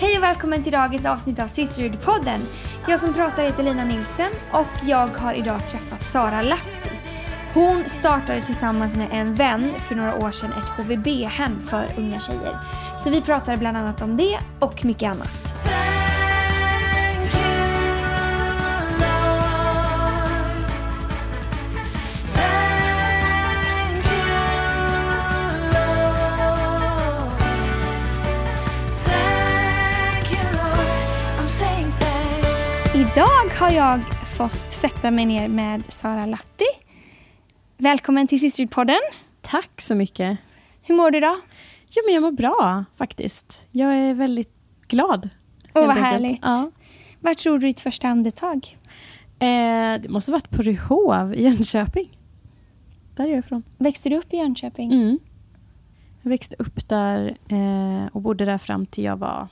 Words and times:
Hej 0.00 0.16
och 0.16 0.22
välkommen 0.22 0.62
till 0.62 0.72
dagens 0.72 1.06
avsnitt 1.06 1.38
av 1.38 1.46
Sisterhood-podden. 1.46 2.40
Jag 2.88 3.00
som 3.00 3.14
pratar 3.14 3.42
heter 3.42 3.62
Lina 3.62 3.84
Nilsen 3.84 4.30
och 4.52 4.66
jag 4.86 5.06
har 5.06 5.34
idag 5.34 5.66
träffat 5.66 6.10
Sara 6.10 6.42
Lahti. 6.42 6.90
Hon 7.54 7.84
startade 7.86 8.42
tillsammans 8.42 8.96
med 8.96 9.08
en 9.12 9.34
vän 9.34 9.72
för 9.88 9.94
några 9.94 10.14
år 10.14 10.30
sedan 10.30 10.52
ett 10.52 10.68
HVB-hem 10.68 11.60
för 11.60 11.84
unga 11.98 12.20
tjejer. 12.20 12.56
Så 12.98 13.10
vi 13.10 13.20
pratade 13.20 13.56
bland 13.56 13.76
annat 13.76 14.02
om 14.02 14.16
det 14.16 14.38
och 14.58 14.84
mycket 14.84 15.10
annat. 15.10 15.39
Har 33.60 33.70
jag 33.70 34.00
fått 34.36 34.72
sätta 34.72 35.10
mig 35.10 35.26
ner 35.26 35.48
med 35.48 35.82
Sara 35.88 36.26
Lahti. 36.26 36.64
Välkommen 37.76 38.26
till 38.26 38.38
Sisterhood-podden. 38.38 39.00
Tack 39.40 39.80
så 39.80 39.94
mycket. 39.94 40.38
Hur 40.82 40.94
mår 40.94 41.10
du 41.10 41.18
idag? 41.18 41.36
Jo, 41.90 42.02
men 42.06 42.14
jag 42.14 42.22
mår 42.22 42.32
bra 42.32 42.84
faktiskt. 42.96 43.62
Jag 43.70 43.96
är 43.96 44.14
väldigt 44.14 44.52
glad. 44.88 45.30
Åh, 45.74 45.86
vad 45.86 45.90
enkelt. 45.90 46.06
härligt. 46.06 46.38
Ja. 46.42 46.70
Var 47.20 47.34
tror 47.34 47.58
du 47.58 47.66
ditt 47.66 47.80
första 47.80 48.08
andetag? 48.08 48.78
Eh, 49.38 50.00
det 50.00 50.08
måste 50.08 50.30
ha 50.30 50.36
varit 50.36 50.50
på 50.50 50.62
Ryhov 50.62 51.34
i 51.34 51.42
Jönköping. 51.42 52.18
Där 53.16 53.24
är 53.24 53.28
jag 53.28 53.38
ifrån. 53.38 53.62
Växte 53.78 54.08
du 54.08 54.16
upp 54.16 54.34
i 54.34 54.36
Jönköping? 54.36 54.92
Mm. 54.92 55.18
Jag 56.22 56.30
växte 56.30 56.56
upp 56.58 56.88
där 56.88 57.36
eh, 57.48 58.06
och 58.12 58.22
bodde 58.22 58.44
där 58.44 58.58
fram 58.58 58.86
till 58.86 59.04
jag 59.04 59.16
var... 59.16 59.48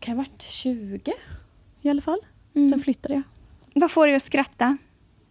Kan 0.00 0.12
jag 0.12 0.16
ha 0.16 0.30
varit 0.30 0.42
20 0.42 1.12
i 1.82 1.88
alla 1.90 2.02
fall. 2.02 2.18
Mm. 2.54 2.70
Sen 2.70 2.80
flyttade 2.80 3.14
jag. 3.14 3.22
Vad 3.74 3.90
får 3.90 4.06
dig 4.06 4.16
att 4.16 4.22
skratta? 4.22 4.76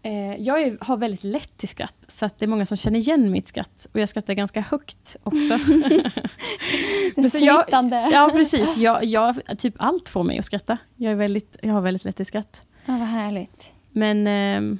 Eh, 0.03 0.35
jag 0.35 0.61
är, 0.61 0.77
har 0.81 0.97
väldigt 0.97 1.23
lätt 1.23 1.57
till 1.57 1.69
skratt, 1.69 1.95
så 2.07 2.25
att 2.25 2.39
det 2.39 2.45
är 2.45 2.47
många 2.47 2.65
som 2.65 2.77
känner 2.77 2.99
igen 2.99 3.31
mitt 3.31 3.47
skratt. 3.47 3.87
Och 3.93 3.99
jag 3.99 4.09
skrattar 4.09 4.33
ganska 4.33 4.61
högt 4.61 5.15
också. 5.23 5.39
Jag- 7.15 7.31
Smittande. 7.31 8.09
Ja, 8.13 8.29
precis. 8.33 8.77
Jag, 8.77 9.03
jag, 9.05 9.57
typ 9.57 9.75
allt 9.77 10.09
får 10.09 10.23
mig 10.23 10.39
att 10.39 10.45
skratta. 10.45 10.77
Jag, 10.95 11.11
är 11.11 11.15
väldigt, 11.15 11.57
jag 11.61 11.73
har 11.73 11.81
väldigt 11.81 12.05
lätt 12.05 12.15
till 12.15 12.25
skratt. 12.25 12.61
Ja, 12.85 12.93
vad 12.97 13.07
härligt. 13.07 13.71
Men 13.91 14.27
ehm, 14.27 14.77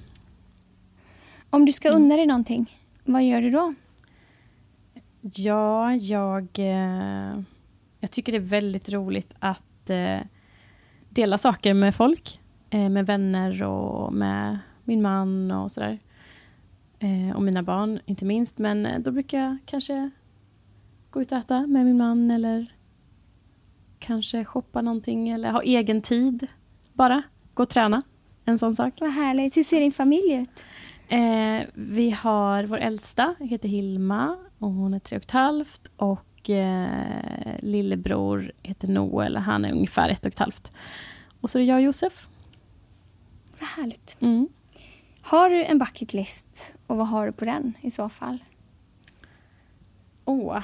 Om 1.49 1.65
du 1.65 1.71
ska 1.71 1.89
unna 1.89 2.15
dig 2.15 2.25
någonting, 2.25 2.77
vad 3.03 3.23
gör 3.23 3.41
du 3.41 3.49
då? 3.51 3.73
ja, 5.33 5.93
jag, 5.95 6.47
eh, 6.59 7.39
jag 7.99 8.11
tycker 8.11 8.31
det 8.31 8.37
är 8.37 8.49
väldigt 8.49 8.89
roligt 8.89 9.33
att 9.39 9.89
eh, 9.89 10.19
dela 11.17 11.37
saker 11.37 11.73
med 11.73 11.95
folk. 11.95 12.39
Eh, 12.69 12.89
med 12.89 13.05
vänner 13.05 13.63
och 13.63 14.13
med 14.13 14.59
min 14.83 15.01
man 15.01 15.51
och 15.51 15.71
sådär. 15.71 15.99
Eh, 16.99 17.35
och 17.35 17.41
mina 17.41 17.63
barn, 17.63 17.99
inte 18.05 18.25
minst. 18.25 18.57
Men 18.57 18.85
eh, 18.85 18.99
då 18.99 19.11
brukar 19.11 19.39
jag 19.39 19.57
kanske 19.65 20.09
gå 21.09 21.21
ut 21.21 21.31
och 21.31 21.37
äta 21.37 21.67
med 21.67 21.85
min 21.85 21.97
man 21.97 22.31
eller 22.31 22.73
kanske 23.99 24.45
shoppa 24.45 24.81
någonting 24.81 25.29
eller 25.29 25.51
ha 25.51 25.61
egen 25.61 26.01
tid. 26.01 26.47
Bara 26.93 27.23
gå 27.53 27.63
och 27.63 27.69
träna. 27.69 28.01
En 28.45 28.57
sån 28.57 28.75
sak. 28.75 28.93
Vad 28.99 29.11
härligt. 29.11 29.57
Hur 29.57 29.63
ser 29.63 29.79
din 29.79 29.91
familj 29.91 30.33
ut? 30.33 30.63
Eh, 31.07 31.67
vi 31.73 32.11
har 32.11 32.63
vår 32.63 32.77
äldsta, 32.77 33.35
heter 33.39 33.69
Hilma 33.69 34.37
och 34.59 34.71
hon 34.71 34.93
är 34.93 34.99
tre 34.99 35.17
och 35.17 35.23
ett 35.23 35.31
halvt. 35.31 35.91
Och 35.95 36.36
eh, 36.49 37.55
lillebror 37.59 38.51
heter 38.63 38.87
Noel, 38.87 39.35
han 39.35 39.65
är 39.65 39.71
ungefär 39.71 40.09
ett 40.09 40.25
och 40.25 40.31
ett 40.31 40.39
halvt. 40.39 40.71
Och 41.41 41.49
så 41.49 41.57
är 41.57 41.59
det 41.59 41.65
jag 41.67 41.75
och 41.75 41.81
Josef. 41.81 42.27
Vad 43.59 43.69
härligt. 43.69 44.17
Mm. 44.19 44.47
Har 45.21 45.49
du 45.49 45.63
en 45.63 45.79
bucket 45.79 46.13
list 46.13 46.73
och 46.87 46.97
vad 46.97 47.07
har 47.07 47.25
du 47.25 47.31
på 47.31 47.45
den 47.45 47.73
i 47.81 47.91
så 47.91 48.09
fall? 48.09 48.37
Åh. 50.25 50.63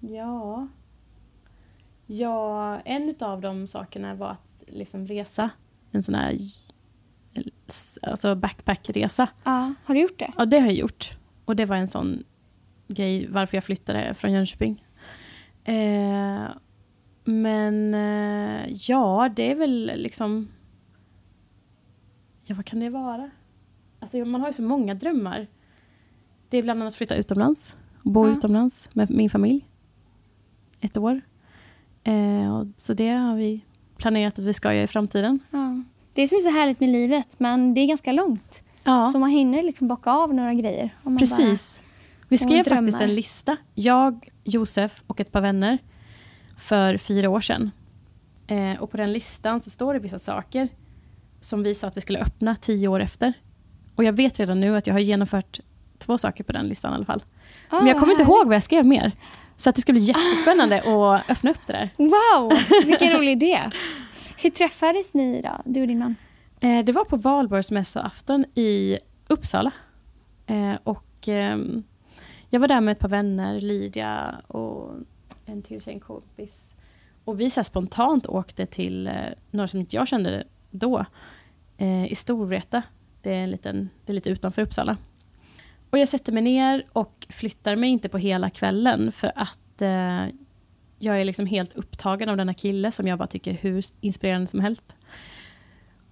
Ja. 0.00 0.68
Ja, 2.06 2.80
en 2.80 3.14
av 3.20 3.40
de 3.40 3.66
sakerna 3.66 4.14
var 4.14 4.30
att 4.30 4.64
liksom 4.66 5.06
resa. 5.06 5.50
En 5.90 6.02
sån 6.02 6.14
här 6.14 6.38
alltså 8.02 8.34
backpackresa. 8.34 9.28
Ja, 9.44 9.74
har 9.84 9.94
du 9.94 10.00
gjort 10.00 10.18
det? 10.18 10.32
Ja, 10.36 10.44
det 10.44 10.58
har 10.58 10.66
jag 10.66 10.76
gjort. 10.76 11.16
Och 11.44 11.56
det 11.56 11.64
var 11.64 11.76
en 11.76 11.88
sån 11.88 12.24
grej 12.94 13.26
varför 13.30 13.56
jag 13.56 13.64
flyttade 13.64 14.14
från 14.14 14.32
Jönköping. 14.32 14.84
Eh, 15.64 16.44
men 17.24 17.94
eh, 17.94 18.72
ja, 18.88 19.30
det 19.36 19.50
är 19.50 19.54
väl 19.54 19.92
liksom... 19.96 20.48
Ja, 22.44 22.54
vad 22.54 22.64
kan 22.64 22.80
det 22.80 22.90
vara? 22.90 23.30
Alltså, 24.00 24.16
man 24.18 24.40
har 24.40 24.48
ju 24.48 24.52
så 24.52 24.62
många 24.62 24.94
drömmar. 24.94 25.46
Det 26.48 26.58
är 26.58 26.62
bland 26.62 26.80
annat 26.82 26.92
att 26.92 26.96
flytta 26.96 27.14
utomlands. 27.16 27.76
Bo 28.02 28.26
Ja. 28.26 28.32
utomlands 28.32 28.88
med 28.92 29.10
min 29.10 29.30
familj. 29.30 29.68
Ett 30.80 30.96
år. 30.96 31.20
Eh, 32.04 32.56
och 32.56 32.66
så 32.76 32.94
det 32.94 33.08
har 33.08 33.36
vi 33.36 33.60
planerat 33.96 34.38
att 34.38 34.44
vi 34.44 34.52
ska 34.52 34.72
göra 34.74 34.84
i 34.84 34.86
framtiden. 34.86 35.38
Ja. 35.50 35.82
Det 36.12 36.28
som 36.28 36.36
är 36.36 36.40
så 36.40 36.50
härligt 36.50 36.80
med 36.80 36.88
livet, 36.88 37.40
men 37.40 37.74
det 37.74 37.80
är 37.80 37.86
ganska 37.86 38.12
långt. 38.12 38.62
Ja. 38.84 39.06
Så 39.06 39.18
man 39.18 39.30
hinner 39.30 39.62
liksom 39.62 39.88
bocka 39.88 40.10
av 40.10 40.34
några 40.34 40.54
grejer. 40.54 40.90
om 41.02 41.12
man 41.12 41.18
Precis. 41.18 41.82
Vi 42.34 42.38
skrev 42.38 42.64
faktiskt 42.64 43.00
en 43.00 43.14
lista. 43.14 43.56
Jag, 43.74 44.28
Josef 44.44 45.02
och 45.06 45.20
ett 45.20 45.32
par 45.32 45.40
vänner 45.40 45.78
för 46.58 46.96
fyra 46.96 47.30
år 47.30 47.40
sedan. 47.40 47.70
Eh, 48.46 48.82
och 48.82 48.90
på 48.90 48.96
den 48.96 49.12
listan 49.12 49.60
så 49.60 49.70
står 49.70 49.94
det 49.94 50.00
vissa 50.00 50.18
saker 50.18 50.68
som 51.40 51.62
vi 51.62 51.74
sa 51.74 51.86
att 51.86 51.96
vi 51.96 52.00
skulle 52.00 52.18
öppna 52.18 52.56
tio 52.56 52.88
år 52.88 53.00
efter. 53.00 53.32
Och 53.94 54.04
jag 54.04 54.12
vet 54.12 54.40
redan 54.40 54.60
nu 54.60 54.76
att 54.76 54.86
jag 54.86 54.94
har 54.94 55.00
genomfört 55.00 55.60
två 55.98 56.18
saker 56.18 56.44
på 56.44 56.52
den 56.52 56.66
listan 56.66 56.92
i 56.92 56.94
alla 56.94 57.04
fall. 57.04 57.24
Bara, 57.70 57.80
Men 57.80 57.88
jag 57.88 57.96
Ah, 57.96 58.00
kommer 58.00 58.12
inte 58.12 58.22
ihåg 58.22 58.46
vad 58.46 58.54
jag 58.56 58.62
skrev 58.62 58.86
mer. 58.86 59.12
Så 59.56 59.70
att 59.70 59.76
det 59.76 59.82
ska 59.82 59.92
bli 59.92 60.02
jättespännande 60.02 60.78
att 60.78 61.30
öppna 61.30 61.50
upp 61.50 61.66
det 61.66 61.72
där. 61.72 61.90
Wow, 61.96 62.52
vilken 62.86 63.12
rolig 63.12 63.32
idé. 63.32 63.70
Hur 64.36 64.50
träffades 64.50 65.14
ni 65.14 65.40
då, 65.40 65.60
du 65.64 65.80
och 65.80 65.86
din 65.88 65.98
man? 65.98 66.14
Eh, 66.60 66.84
det 66.84 66.92
var 66.92 67.04
på 67.04 67.16
valborgsmässoafton 67.16 68.44
i 68.54 68.98
Uppsala. 69.28 69.70
Eh, 70.46 70.74
och 70.84 71.28
ehm, 71.28 71.82
jag 72.54 72.60
var 72.60 72.68
där 72.68 72.80
med 72.80 72.92
ett 72.92 72.98
par 72.98 73.08
vänner, 73.08 73.60
Lydia 73.60 74.40
och 74.46 74.94
en 75.46 75.62
till 75.62 75.82
tjejkompis. 75.82 76.74
Och 77.24 77.40
vi 77.40 77.50
så 77.50 77.60
här 77.60 77.64
spontant 77.64 78.26
åkte 78.26 78.66
till 78.66 79.06
eh, 79.06 79.14
några 79.50 79.68
som 79.68 79.80
inte 79.80 79.96
jag 79.96 80.08
kände 80.08 80.44
då, 80.70 81.04
eh, 81.76 82.12
i 82.12 82.14
Storvreta. 82.14 82.82
Det 83.22 83.30
är, 83.30 83.44
en 83.44 83.50
liten, 83.50 83.90
det 84.04 84.12
är 84.12 84.14
lite 84.14 84.30
utanför 84.30 84.62
Uppsala. 84.62 84.96
Och 85.90 85.98
jag 85.98 86.08
sätter 86.08 86.32
mig 86.32 86.42
ner 86.42 86.84
och 86.92 87.26
flyttar 87.28 87.76
mig 87.76 87.90
inte 87.90 88.08
på 88.08 88.18
hela 88.18 88.50
kvällen 88.50 89.12
för 89.12 89.32
att 89.34 89.82
eh, 89.82 90.26
jag 90.98 91.20
är 91.20 91.24
liksom 91.24 91.46
helt 91.46 91.72
upptagen 91.72 92.28
av 92.28 92.36
denna 92.36 92.54
kille 92.54 92.92
som 92.92 93.06
jag 93.06 93.18
bara 93.18 93.26
tycker 93.26 93.50
är 93.50 93.54
hur 93.54 93.84
inspirerande 94.00 94.46
som 94.46 94.60
helst. 94.60 94.96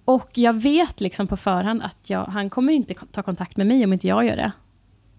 Och 0.05 0.29
jag 0.33 0.53
vet 0.53 1.01
liksom 1.01 1.27
på 1.27 1.37
förhand 1.37 1.81
att 1.81 2.09
jag, 2.09 2.25
han 2.25 2.49
kommer 2.49 2.73
inte 2.73 2.93
ta 3.11 3.23
kontakt 3.23 3.57
med 3.57 3.67
mig 3.67 3.83
om 3.83 3.93
inte 3.93 4.07
jag 4.07 4.25
gör 4.25 4.35
det. 4.35 4.51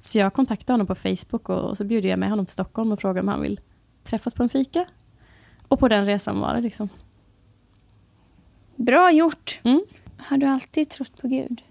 Så 0.04 0.19
jag 0.19 0.34
kontaktar 0.34 0.75
honom 0.75 0.87
på 0.87 0.94
Facebook 0.94 1.48
och, 1.48 1.76
så 1.76 1.84
bjuder 1.84 2.09
jag 2.09 2.19
med 2.19 2.31
honom 2.31 2.47
till 2.47 2.53
Stockholm 2.53 2.92
och 2.92 3.00
frågar 3.00 3.22
om 3.22 3.28
han 3.28 3.41
vill 3.41 3.60
träffas 4.03 4.34
på 4.34 4.42
en 4.42 4.48
fika. 4.48 4.87
Och 5.69 5.78
på 5.78 5.88
den 5.88 6.06
resan 6.06 6.41
var 6.41 6.54
det 6.54 6.60
liksom. 6.60 6.88
Bra 8.76 9.12
gjort. 9.12 9.60
Mm. 9.62 9.84
Har 10.16 10.38
du 10.38 10.47
alltid 10.47 10.88
trott 10.88 11.20
på 11.20 11.28
Gud? 11.28 11.62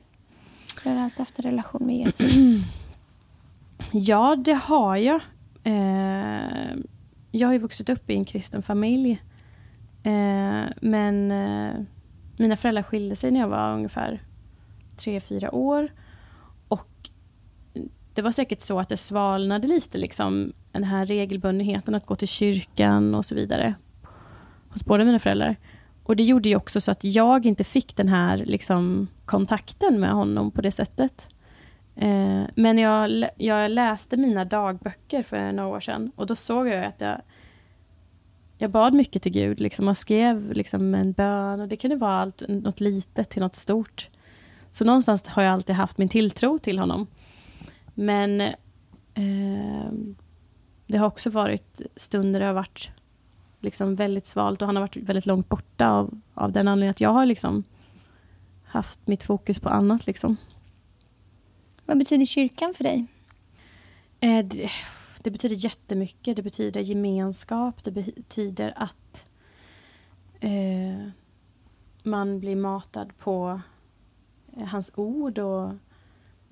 Har 0.83 0.91
du 0.91 0.99
alltid 0.99 1.19
haft 1.19 1.39
en 1.39 1.43
relation 1.43 1.85
med 1.85 1.97
Jesus? 1.97 2.33
Ja, 3.91 4.35
det 4.35 4.53
har 4.53 4.96
jag. 4.96 5.22
Eh, 5.63 6.75
jag 7.31 7.47
har 7.47 7.53
ju 7.53 7.59
vuxit 7.59 7.90
upp 7.90 8.09
i 8.09 8.13
en 8.13 8.25
kristen 8.25 8.63
familj. 8.63 9.11
Eh, 10.03 10.66
men 10.81 11.31
eh, 11.31 11.73
mina 12.37 12.58
föräldrar 12.58 12.84
skilde 12.84 13.16
sig 13.16 13.31
när 13.31 13.40
jag 13.40 13.47
var 13.47 13.73
ungefär 13.73 14.22
tre, 14.97 15.19
fyra 15.19 15.55
år. 15.55 15.90
Det 18.13 18.21
var 18.21 18.31
säkert 18.31 18.61
så 18.61 18.79
att 18.79 18.89
det 18.89 18.97
svalnade 18.97 19.67
lite, 19.67 19.97
liksom, 19.97 20.53
den 20.71 20.83
här 20.83 21.05
regelbundenheten 21.05 21.95
att 21.95 22.05
gå 22.05 22.15
till 22.15 22.27
kyrkan 22.27 23.15
och 23.15 23.25
så 23.25 23.35
vidare. 23.35 23.75
Hos 24.69 24.85
båda 24.85 25.05
mina 25.05 25.19
föräldrar. 25.19 25.55
Och 26.03 26.15
det 26.15 26.23
gjorde 26.23 26.49
ju 26.49 26.55
också 26.55 26.81
så 26.81 26.91
att 26.91 27.03
jag 27.03 27.45
inte 27.45 27.63
fick 27.63 27.95
den 27.95 28.07
här 28.07 28.37
liksom, 28.37 29.07
kontakten 29.25 29.99
med 29.99 30.11
honom 30.11 30.51
på 30.51 30.61
det 30.61 30.71
sättet. 30.71 31.29
Eh, 31.95 32.43
men 32.55 32.77
jag, 32.77 33.29
jag 33.37 33.71
läste 33.71 34.17
mina 34.17 34.45
dagböcker 34.45 35.23
för 35.23 35.51
några 35.51 35.69
år 35.69 35.79
sedan 35.79 36.11
och 36.15 36.27
då 36.27 36.35
såg 36.35 36.67
jag 36.67 36.85
att 36.85 37.01
jag, 37.01 37.21
jag 38.57 38.69
bad 38.69 38.93
mycket 38.93 39.21
till 39.21 39.31
Gud 39.31 39.59
liksom, 39.59 39.87
och 39.87 39.97
skrev 39.97 40.53
liksom, 40.53 40.95
en 40.95 41.11
bön. 41.11 41.61
Och 41.61 41.67
det 41.67 41.77
kunde 41.77 41.95
vara 41.95 42.21
allt, 42.21 42.43
något 42.47 42.79
litet 42.79 43.29
till 43.29 43.41
något 43.41 43.55
stort. 43.55 44.09
Så 44.71 44.85
någonstans 44.85 45.27
har 45.27 45.43
jag 45.43 45.53
alltid 45.53 45.75
haft 45.75 45.97
min 45.97 46.09
tilltro 46.09 46.59
till 46.59 46.79
honom. 46.79 47.07
Men 47.93 48.41
eh, 49.13 49.91
det 50.87 50.97
har 50.97 51.07
också 51.07 51.29
varit 51.29 51.81
stunder 51.95 52.40
det 52.40 52.45
har 52.45 52.53
varit 52.53 52.91
liksom 53.59 53.95
väldigt 53.95 54.25
svalt 54.25 54.61
och 54.61 54.66
han 54.66 54.75
har 54.75 54.84
varit 54.84 54.97
väldigt 54.97 55.25
långt 55.25 55.49
borta 55.49 55.90
av, 55.90 56.22
av 56.34 56.51
den 56.51 56.67
anledningen 56.67 56.91
att 56.91 57.01
jag 57.01 57.09
har 57.09 57.25
liksom 57.25 57.63
haft 58.63 59.07
mitt 59.07 59.23
fokus 59.23 59.59
på 59.59 59.69
annat. 59.69 60.07
Liksom. 60.07 60.37
Vad 61.85 61.97
betyder 61.97 62.25
kyrkan 62.25 62.73
för 62.73 62.84
dig? 62.84 63.05
Eh, 64.19 64.46
det, 64.46 64.69
det 65.22 65.31
betyder 65.31 65.55
jättemycket. 65.55 66.35
Det 66.35 66.41
betyder 66.41 66.81
gemenskap. 66.81 67.84
Det 67.84 67.91
betyder 67.91 68.73
att 68.75 69.25
eh, 70.39 71.09
man 72.03 72.39
blir 72.39 72.55
matad 72.55 73.17
på 73.17 73.61
eh, 74.57 74.66
hans 74.66 74.91
ord 74.96 75.39
och 75.39 75.73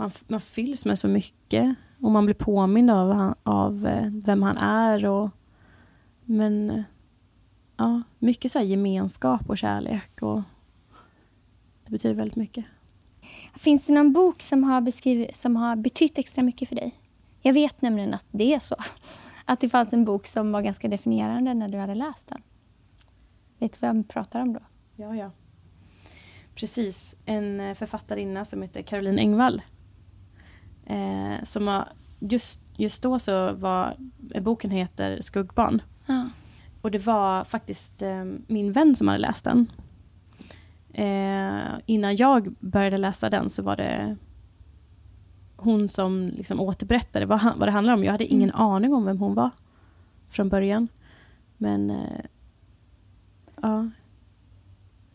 man, 0.02 0.12
man 0.28 0.42
fylls 0.42 0.86
med 0.86 1.00
så 1.00 1.08
mycket. 1.08 1.76
Och 2.02 2.12
man 2.12 2.26
blir 2.26 2.36
påmind 2.36 2.92
av, 2.92 3.12
han, 3.12 3.36
av 3.44 3.88
eh, 3.88 4.10
vem 4.12 4.44
han 4.44 4.58
är. 4.58 5.06
Och, 5.06 5.30
men 6.26 6.70
eh, 6.70 6.84
ja, 7.78 8.02
mycket 8.20 8.52
så 8.52 8.60
gemenskap 8.60 9.50
och 9.50 9.58
kärlek. 9.58 10.22
Och 10.22 10.42
det 11.86 11.92
betyder 11.92 12.16
väldigt 12.16 12.36
mycket. 12.36 12.66
Finns 13.56 13.86
det 13.86 13.94
någon 13.94 14.14
bok 14.14 14.42
som 14.42 14.64
har, 14.64 14.82
beskrivit, 14.82 15.36
som 15.36 15.56
har 15.56 15.76
betytt 15.76 16.18
extra 16.18 16.44
mycket 16.44 16.70
för 16.70 16.76
dig? 16.76 16.96
Jag 17.42 17.54
vet 17.54 17.82
nämligen 17.82 18.14
att 18.14 18.26
det 18.32 18.54
är 18.54 18.60
så. 18.60 18.76
Att 19.46 19.60
det 19.60 19.70
fanns 19.70 19.94
en 19.94 20.06
bok 20.06 20.28
som 20.28 20.52
var 20.52 20.62
ganska 20.62 20.88
definierande 20.88 21.54
när 21.54 21.68
du 21.68 21.78
hade 21.78 21.96
läst 21.96 22.28
den. 22.28 22.42
Vet 23.60 23.74
du 23.74 23.78
vad 23.88 23.96
jag 23.96 24.08
pratar 24.08 24.42
om 24.42 24.54
då? 24.54 24.60
Ja, 24.96 25.16
ja. 25.16 25.32
Precis. 26.56 27.16
En 27.26 27.60
eh, 27.60 27.76
författarinna 27.76 28.46
som 28.46 28.62
heter 28.62 28.82
Caroline 28.82 29.20
Engvall. 29.20 29.62
Eh, 30.86 31.44
som 31.44 31.68
har, 31.68 31.88
just, 32.20 32.62
just 32.78 33.04
då 33.04 33.20
så 33.20 33.54
var 33.54 33.94
boken 34.42 34.72
heter 34.72 35.22
Skuggbarn. 35.22 35.82
Ja. 36.06 36.30
Och 36.82 36.92
det 36.92 37.06
var 37.06 37.44
faktiskt 37.44 38.02
eh, 38.02 38.26
min 38.48 38.72
vän 38.72 38.96
som 38.96 39.08
hade 39.08 39.20
läst 39.20 39.44
den. 39.44 39.72
Eh, 40.94 41.62
innan 41.86 42.16
jag 42.16 42.56
började 42.60 42.98
läsa 42.98 43.30
den 43.30 43.50
så 43.50 43.64
var 43.64 43.76
det 43.76 44.16
hon 45.56 45.90
som 45.90 46.28
liksom 46.28 46.60
återberättade 46.60 47.26
vad, 47.26 47.42
vad 47.58 47.68
det 47.68 47.72
handlar 47.72 47.94
om. 47.94 48.04
Jag 48.04 48.12
hade 48.12 48.26
ingen 48.26 48.50
Mm. 48.50 48.62
aning 48.62 48.94
om 48.94 49.06
vem 49.06 49.18
hon 49.18 49.36
var 49.36 49.50
från 50.30 50.50
början. 50.50 50.88
Men 51.58 51.90
eh, 51.90 52.26
ja. 53.62 53.90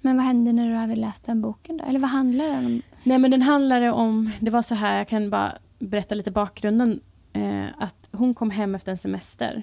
Men 0.01 0.17
vad 0.17 0.25
hände 0.25 0.53
när 0.53 0.69
du 0.71 0.75
hade 0.77 0.97
läst 0.97 1.25
den 1.27 1.41
boken? 1.41 1.77
Då? 1.77 1.85
Eller 1.85 1.99
vad 1.99 2.11
handlar 2.11 2.45
den 2.47 2.67
om? 2.67 2.83
Nej 3.07 3.19
men 3.19 3.31
den 3.31 3.43
handlade 3.43 3.91
om, 3.91 4.31
det 4.41 4.51
var 4.51 4.63
så 4.63 4.75
här, 4.75 4.99
jag 4.99 5.09
kan 5.09 5.31
bara 5.31 5.59
berätta 5.79 6.15
lite 6.15 6.31
bakgrunden. 6.31 7.01
Eh, 7.33 7.67
att 7.79 8.09
hon 8.13 8.35
kom 8.35 8.51
hem 8.51 8.75
efter 8.75 8.93
en 8.93 8.99
semester. 8.99 9.63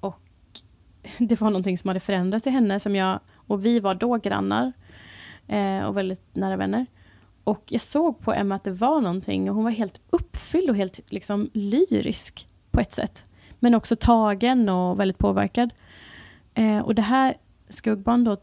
Och 0.00 0.20
det 1.18 1.40
var 1.40 1.50
någonting 1.50 1.78
som 1.78 1.88
hade 1.88 2.00
förändrats 2.00 2.46
i 2.46 2.50
henne 2.50 2.80
som 2.80 2.96
jag, 2.96 3.20
och 3.34 3.66
vi 3.66 3.80
var 3.80 3.94
då 3.94 4.16
grannar. 4.16 4.72
Eh, 5.46 5.84
och 5.84 5.96
väldigt 5.96 6.36
nära 6.36 6.56
vänner. 6.56 6.86
Och 7.44 7.62
jag 7.66 7.80
såg 7.80 8.20
på 8.20 8.32
Emma 8.32 8.54
att 8.54 8.64
det 8.64 8.70
var 8.70 9.00
någonting 9.00 9.50
och 9.50 9.54
hon 9.54 9.64
var 9.64 9.70
helt 9.70 10.00
uppfylld 10.10 10.70
och 10.70 10.76
helt 10.76 11.12
liksom 11.12 11.50
lyrisk 11.52 12.48
på 12.70 12.80
ett 12.80 12.92
sätt. 12.92 13.26
Men 13.58 13.74
också 13.74 13.96
tagen 13.96 14.68
och 14.68 15.00
väldigt 15.00 15.18
påverkad. 15.18 15.70
Eh, 16.54 16.78
och 16.78 16.94
det 16.94 17.02
här 17.02 17.34
Skuggbarn 17.68 18.24
då 18.24 18.36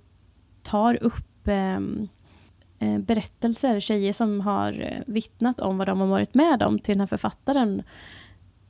tar 0.63 1.03
upp 1.03 1.47
eh, 1.47 1.79
berättelser, 2.79 3.79
tjejer 3.79 4.13
som 4.13 4.41
har 4.41 4.81
eh, 4.81 5.01
vittnat 5.07 5.59
om 5.59 5.77
vad 5.77 5.87
de 5.87 5.99
har 5.99 6.07
varit 6.07 6.33
med 6.33 6.63
om 6.63 6.79
till 6.79 6.93
den 6.93 6.99
här 6.99 7.07
författaren. 7.07 7.83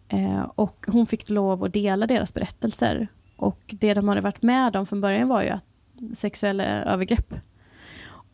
Eh, 0.07 0.41
och 0.55 0.85
hon 0.87 1.07
fick 1.07 1.29
lov 1.29 1.63
att 1.63 1.73
dela 1.73 2.07
deras 2.07 2.33
berättelser. 2.33 3.07
Och 3.35 3.75
det 3.79 3.93
de 3.93 4.07
hade 4.07 4.21
varit 4.21 4.41
med 4.41 4.75
om 4.75 4.85
från 4.85 5.01
början 5.01 5.27
var 5.27 5.41
ju 5.43 5.49
att 5.49 5.65
sexuella 6.13 6.63
övergrepp. 6.63 7.33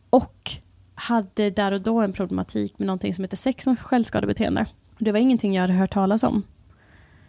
Och 0.10 0.52
hade 0.96 1.50
där 1.50 1.72
och 1.72 1.82
då 1.82 2.02
en 2.02 2.14
problematik 2.14 2.80
med 2.80 2.86
någonting 2.86 3.14
som 3.14 3.24
heter 3.24 3.38
sex 3.38 3.68
och 3.68 3.80
självskadebeteende. 3.80 4.66
Det 4.98 5.12
var 5.12 5.20
ingenting 5.20 5.54
jag 5.54 5.62
hade 5.62 5.74
hört 5.74 5.94
talas 5.94 6.24
om. 6.24 6.44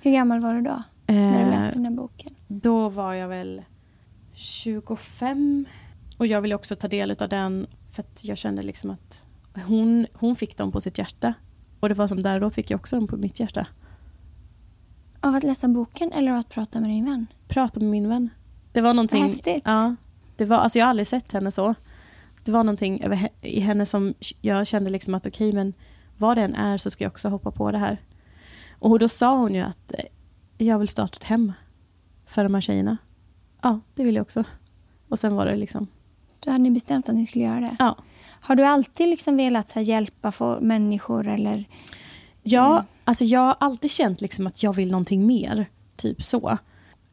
Hur 0.03 0.11
gammal 0.13 0.41
var 0.41 0.55
du 0.55 0.61
då? 0.61 0.83
När 1.07 1.39
du 1.39 1.45
Eh, 1.45 1.51
läste 1.51 1.75
den 1.75 1.85
här 1.85 1.93
boken? 1.93 2.35
Då 2.49 2.89
var 2.89 3.15
jag 3.15 3.29
väl 3.29 3.63
25. 4.35 5.67
Och 6.19 6.27
jag 6.27 6.41
ville 6.41 6.55
också 6.55 6.77
ta 6.77 6.89
del 6.89 7.11
av 7.11 7.29
den 7.29 7.67
för 7.95 8.03
att 8.03 8.25
jag 8.25 8.39
kände 8.39 8.63
liksom 8.63 8.91
att 8.91 9.23
hon, 9.67 10.07
hon 10.13 10.37
fick 10.37 10.57
dem 10.57 10.73
på 10.73 10.81
sitt 10.81 10.99
hjärta. 10.99 11.35
Och 11.81 11.89
det 11.89 11.95
var 11.95 12.09
som 12.09 12.23
där 12.23 12.35
och 12.35 12.41
då 12.41 12.51
fick 12.51 12.71
jag 12.71 12.81
också 12.81 12.97
dem 12.97 13.07
på 13.07 13.17
mitt 13.17 13.41
hjärta. 13.41 13.67
Av 15.21 15.35
att 15.35 15.45
läsa 15.45 15.69
boken 15.69 16.13
eller 16.13 16.33
av 16.33 16.39
att 16.39 16.49
prata 16.49 16.81
med 16.81 16.91
din 16.91 17.05
vän? 17.05 17.27
Prata 17.49 17.81
med 17.81 17.89
min 17.89 18.09
vän. 18.09 18.31
Det 18.73 18.81
var 18.81 18.95
någonting... 18.95 19.23
Vad 19.23 19.31
häftigt. 19.31 19.63
Ja. 19.65 19.95
Det 20.37 20.45
var, 20.45 20.57
alltså 20.57 20.79
jag 20.79 20.87
har 20.87 20.91
aldrig 20.91 21.07
sett 21.07 21.33
henne 21.33 21.51
så. 21.51 21.75
Det 22.45 22.53
var 22.53 22.65
någonting 22.65 23.03
över, 23.03 23.29
i 23.43 23.61
henne 23.61 23.87
som 23.87 24.15
jag 24.41 24.67
kände 24.67 24.91
liksom 24.91 25.15
att 25.15 25.27
okej 25.27 25.53
men 25.53 25.73
vad 26.17 26.37
det 26.37 26.43
än 26.43 26.55
är 26.55 26.79
så 26.79 26.91
ska 26.91 27.05
jag 27.05 27.11
också 27.11 27.29
hoppa 27.29 27.51
på 27.51 27.71
det 27.71 27.79
här. 27.79 27.99
Och 28.79 28.99
då 28.99 29.09
sa 29.09 29.37
hon 29.37 29.55
ju 29.55 29.61
att 29.61 29.93
eh, 29.93 30.05
jag 30.67 30.79
vill 30.79 30.89
starta 30.89 31.17
ett 31.17 31.25
hem 31.25 31.53
för 32.27 32.43
de 32.43 32.55
här 32.55 32.61
tjejerna. 32.61 32.97
Ja, 33.63 33.81
det 33.95 34.05
vill 34.05 34.15
jag 34.15 34.23
också. 34.23 34.45
Och 35.09 35.19
sen 35.19 35.37
var 35.37 35.47
det 35.47 35.57
liksom, 35.57 35.87
Då 36.45 36.51
hade 36.51 36.63
ni 36.63 36.71
bestämt 36.71 37.09
att 37.09 37.15
ni 37.15 37.27
skulle 37.27 37.45
göra 37.45 37.61
det. 37.61 37.77
ja. 37.79 37.97
Har 38.41 38.55
du 38.57 38.65
alltid 38.65 39.09
liksom 39.09 39.37
velat 39.37 39.73
här, 39.73 39.83
hjälpa 39.83 40.33
for, 40.33 40.61
människor 40.61 41.27
eller? 41.29 41.65
Ja, 42.43 42.73
Mm. 42.73 42.85
alltså 43.05 43.25
jag 43.25 43.41
har 43.41 43.57
alltid 43.61 43.91
känt 43.91 44.21
liksom 44.21 44.47
att 44.47 44.63
jag 44.63 44.73
vill 44.73 44.91
någonting 44.91 45.27
mer. 45.27 45.67
Typ 45.97 46.23
så. 46.23 46.59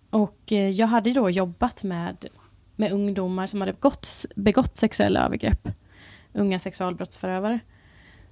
Och 0.09 0.51
eh, 0.51 0.69
jag 0.69 0.87
hade 0.87 1.13
då 1.13 1.29
jobbat 1.29 1.83
med, 1.83 2.25
med 2.75 2.91
ungdomar 2.91 3.47
som 3.47 3.61
hade 3.61 3.73
begått, 3.73 4.25
begått 4.35 4.77
sexuella 4.77 5.25
övergrepp. 5.25 5.67
Unga 6.33 6.59
sexualbrottsförövare. 6.59 7.59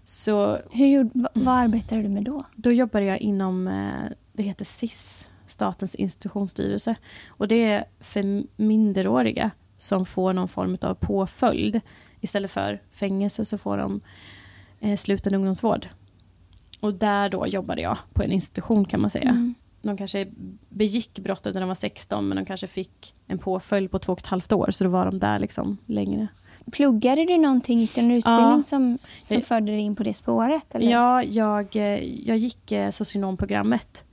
Så 0.05 0.57
Hur 0.71 0.87
gjorde, 0.87 1.09
vad, 1.13 1.29
vad 1.33 1.55
arbetade 1.55 2.01
du 2.01 2.09
med 2.09 2.23
då? 2.23 2.43
då 2.55 2.71
jobbade 2.71 3.05
jag 3.05 3.19
inom, 3.19 3.67
eh, 3.67 4.11
det 4.33 4.43
heter 4.43 4.65
SIS, 4.65 5.27
Statens 5.47 5.95
institutionsstyrelse. 5.95 6.95
Och 7.29 7.47
det 7.47 7.63
är 7.63 7.85
för 7.99 8.43
minderåriga 8.61 9.51
som 9.79 10.05
får 10.05 10.33
någon 10.33 10.47
form 10.47 10.77
av 10.81 10.93
påföljd. 10.93 11.81
Istället 12.21 12.51
för 12.51 12.81
fängelse 12.91 13.45
så 13.45 13.57
får 13.57 13.77
de 13.77 14.01
eh, 14.79 14.95
sluten 14.97 15.35
ungdomsvård. 15.35 15.87
Och 16.79 16.93
där 16.93 17.29
då 17.29 17.47
jobbade 17.47 17.81
jag 17.81 17.97
på 18.13 18.23
en 18.23 18.31
institution 18.31 18.85
kan 18.85 19.01
man 19.01 19.09
säga. 19.09 19.30
Mm. 19.30 19.54
De 19.81 19.97
kanske 19.97 20.27
begick 20.69 21.19
brottet 21.19 21.54
när 21.54 21.61
de 21.61 21.68
var 21.68 21.75
16 21.75 22.27
men 22.27 22.35
de 22.35 22.45
kanske 22.45 22.68
fick 22.68 23.13
en 23.27 23.37
påföljd 23.39 23.92
på 23.92 23.99
två 23.99 24.13
och 24.13 24.19
ett 24.19 24.25
halvt 24.27 24.51
år 24.51 24.71
så 24.71 24.83
då 24.83 24.89
var 24.89 25.06
de 25.06 25.19
där 25.19 25.39
liksom 25.39 25.77
längre. 25.85 26.27
Pluggade 26.71 27.25
du 27.25 27.37
någonting, 27.37 27.80
gick 27.80 27.95
du 27.95 28.01
en 28.01 28.11
utbildning 28.11 28.45
Ja. 28.45 28.61
som, 28.61 28.97
som 29.18 29.35
Jag- 29.37 29.45
förde 29.45 29.65
dig 29.71 29.80
in 29.80 29.95
på 29.95 30.04
det 30.04 30.13
spåret? 30.13 30.75
Eller? 30.75 30.92
Ja, 30.92 31.23
jag, 31.23 31.75
eh, 31.75 32.04
jag 32.27 32.37
gick 32.37 32.71
eh, 32.71 32.92
socionomprogrammet. 32.92 34.04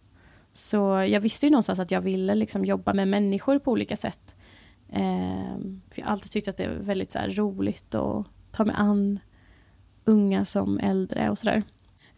Så 0.55 0.77
jag 1.09 1.21
visste 1.21 1.47
ju 1.47 1.51
någonstans 1.51 1.79
att 1.79 1.91
jag 1.91 2.01
ville 2.01 2.35
liksom 2.35 2.65
jobba 2.65 2.95
med 2.95 3.09
människor 3.09 3.59
på 3.59 3.71
olika 3.73 3.97
sätt. 3.97 4.36
Ehm, 4.97 5.81
för 5.91 6.01
jag 6.01 6.07
har 6.07 6.13
alltid 6.13 6.33
tyckt 6.33 6.49
att 6.49 6.57
det 6.57 6.65
är 6.65 6.71
väldigt 6.71 7.13
så 7.13 7.19
här, 7.19 7.29
roligt 7.29 7.95
att 7.95 8.27
ta 8.53 8.65
mig 8.65 8.75
an 8.79 9.19
unga 10.05 10.45
som 10.45 10.79
äldre 10.79 11.31
och 11.31 11.39
sådär. 11.39 11.63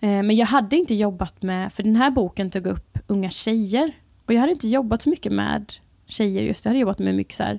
Ehm, 0.01 0.27
men 0.27 0.37
jag 0.37 0.47
hade 0.47 0.77
inte 0.77 0.95
jobbat 0.95 1.43
med, 1.43 1.73
för 1.73 1.83
den 1.83 1.97
här 1.97 2.11
boken 2.11 2.51
tog 2.51 2.67
upp 2.67 2.99
unga 3.07 3.31
tjejer. 3.31 3.93
Och 4.27 4.35
jag 4.35 4.41
hade 4.41 4.53
inte 4.53 4.69
jobbat 4.69 5.03
så 5.03 5.11
mycket 5.11 5.33
med 5.33 5.73
tjejer 6.07 6.43
just. 6.43 6.65
Jag 6.65 6.71
hade 6.71 6.81
jobbat 6.81 6.99
med 6.99 7.15
mycket 7.15 7.35
så 7.35 7.43
här, 7.43 7.59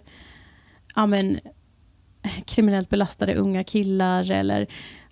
ja 0.95 1.05
men 1.05 1.39
kriminellt 2.45 2.89
belastade 2.89 3.35
unga 3.35 3.63
killar 3.63 4.31
eller 4.31 4.67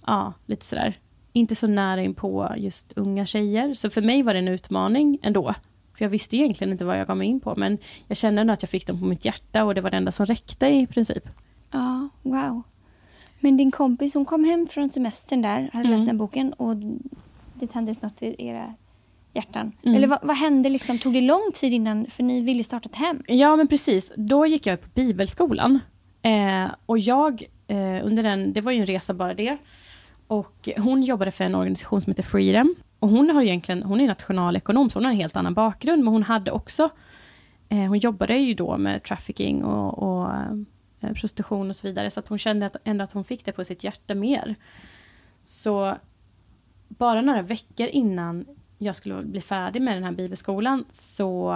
ja, 0.05 0.33
lite 0.45 0.65
sådär. 0.65 0.99
Inte 1.33 1.55
så 1.55 1.67
nära 1.67 2.01
in 2.01 2.15
på 2.15 2.53
just 2.57 2.93
unga 2.95 3.25
tjejer. 3.25 3.73
Så 3.73 3.89
för 3.89 4.01
mig 4.01 4.23
var 4.23 4.33
det 4.33 4.39
en 4.39 4.47
utmaning 4.47 5.19
ändå. 5.21 5.55
För 5.97 6.05
jag 6.05 6.09
visste 6.09 6.37
egentligen 6.37 6.71
inte 6.71 6.85
vad 6.85 6.99
jag 6.99 7.07
gav 7.07 7.17
mig 7.17 7.27
in 7.27 7.39
på. 7.39 7.53
Men 7.57 7.77
jag 8.07 8.17
kände 8.17 8.41
ändå 8.41 8.53
att 8.53 8.63
jag 8.63 8.69
fick 8.69 8.87
dem 8.87 8.99
på 8.99 9.05
mitt 9.05 9.25
hjärta 9.25 9.63
och 9.63 9.75
det 9.75 9.81
var 9.81 9.91
det 9.91 9.97
enda 9.97 10.11
som 10.11 10.25
räckte 10.25 10.67
i 10.67 10.87
princip. 10.87 11.23
Ja, 11.71 12.09
wow. 12.23 12.61
Men 13.39 13.57
din 13.57 13.71
kompis 13.71 14.13
hon 14.13 14.25
kom 14.25 14.43
hem 14.43 14.67
från 14.67 14.89
semestern 14.89 15.41
där, 15.41 15.69
hade 15.73 15.87
Mm. 15.87 15.91
läst 15.91 16.05
den 16.07 16.17
boken 16.17 16.53
och 16.53 16.75
det 17.53 17.67
tändes 17.67 18.01
något 18.01 18.21
i 18.21 18.35
era 18.47 18.73
hjärtan. 19.33 19.71
Mm. 19.83 19.95
Eller 19.97 20.07
vad, 20.07 20.19
vad 20.21 20.35
hände 20.35 20.69
liksom? 20.69 20.99
Tog 20.99 21.13
det 21.13 21.21
lång 21.21 21.51
tid 21.53 21.73
innan, 21.73 22.05
för 22.09 22.23
ni 22.23 22.41
ville 22.41 22.63
starta 22.63 22.89
ett 22.89 22.95
hem? 22.95 23.23
Ja 23.27 23.55
men 23.55 23.67
precis, 23.67 24.11
då 24.15 24.45
gick 24.45 24.65
jag 24.65 24.81
på 24.81 24.87
bibelskolan. 24.93 25.79
Eh, 26.21 26.65
och 26.85 26.99
jag, 26.99 27.43
eh, 27.67 27.77
under 28.05 28.23
den, 28.23 28.53
det 28.53 28.61
var 28.61 28.71
ju 28.71 28.79
en 28.79 28.85
resa 28.85 29.13
bara 29.13 29.33
det. 29.33 29.57
Och 30.27 30.69
hon 30.77 31.03
jobbade 31.03 31.31
för 31.31 31.43
en 31.43 31.55
organisation 31.55 32.01
som 32.01 32.11
heter 32.11 32.23
Freedom. 32.23 32.75
Och 32.99 33.09
hon 33.09 33.29
har 33.29 33.41
egentligen, 33.41 33.83
hon 33.83 34.01
är 34.01 34.07
nationalekonom 34.07 34.89
så 34.89 34.99
hon 34.99 35.05
har 35.05 35.11
en 35.11 35.17
helt 35.17 35.35
annan 35.35 35.53
bakgrund. 35.53 36.03
Men 36.03 36.13
hon 36.13 36.23
hade 36.23 36.51
också, 36.51 36.89
eh, 37.69 37.77
hon 37.77 37.99
jobbade 37.99 38.37
ju 38.37 38.53
då 38.53 38.77
med 38.77 39.03
trafficking 39.03 39.63
och, 39.63 40.03
och 40.03 40.31
eh, 41.01 41.13
prostitution 41.13 41.69
och 41.69 41.75
så 41.75 41.87
vidare. 41.87 42.11
Så 42.11 42.19
att 42.19 42.27
hon 42.27 42.37
kände 42.37 42.65
att, 42.65 42.75
ändå 42.83 43.03
att 43.03 43.11
hon 43.11 43.23
fick 43.23 43.45
det 43.45 43.51
på 43.51 43.65
sitt 43.65 43.83
hjärta 43.83 44.15
mer. 44.15 44.55
Så 45.43 45.95
bara 46.87 47.21
några 47.21 47.41
veckor 47.41 47.87
innan 47.87 48.45
jag 48.77 48.95
skulle 48.95 49.23
bli 49.23 49.41
färdig 49.41 49.81
med 49.81 49.95
den 49.95 50.03
här 50.03 50.11
bibelskolan 50.11 50.85
så 50.91 51.53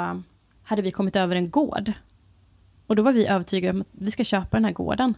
hade 0.64 0.82
vi 0.82 0.92
kommit 0.92 1.16
över 1.16 1.36
en 1.36 1.50
gård. 1.50 1.92
Och 2.88 2.96
då 2.96 3.04
var 3.04 3.12
vi 3.12 3.28
övertygade 3.28 3.74
om 3.74 3.82
att 3.82 3.88
vi 3.92 4.12
ska 4.12 4.24
köpa 4.24 4.58
den 4.58 4.66
här 4.66 4.72
gården. 4.72 5.14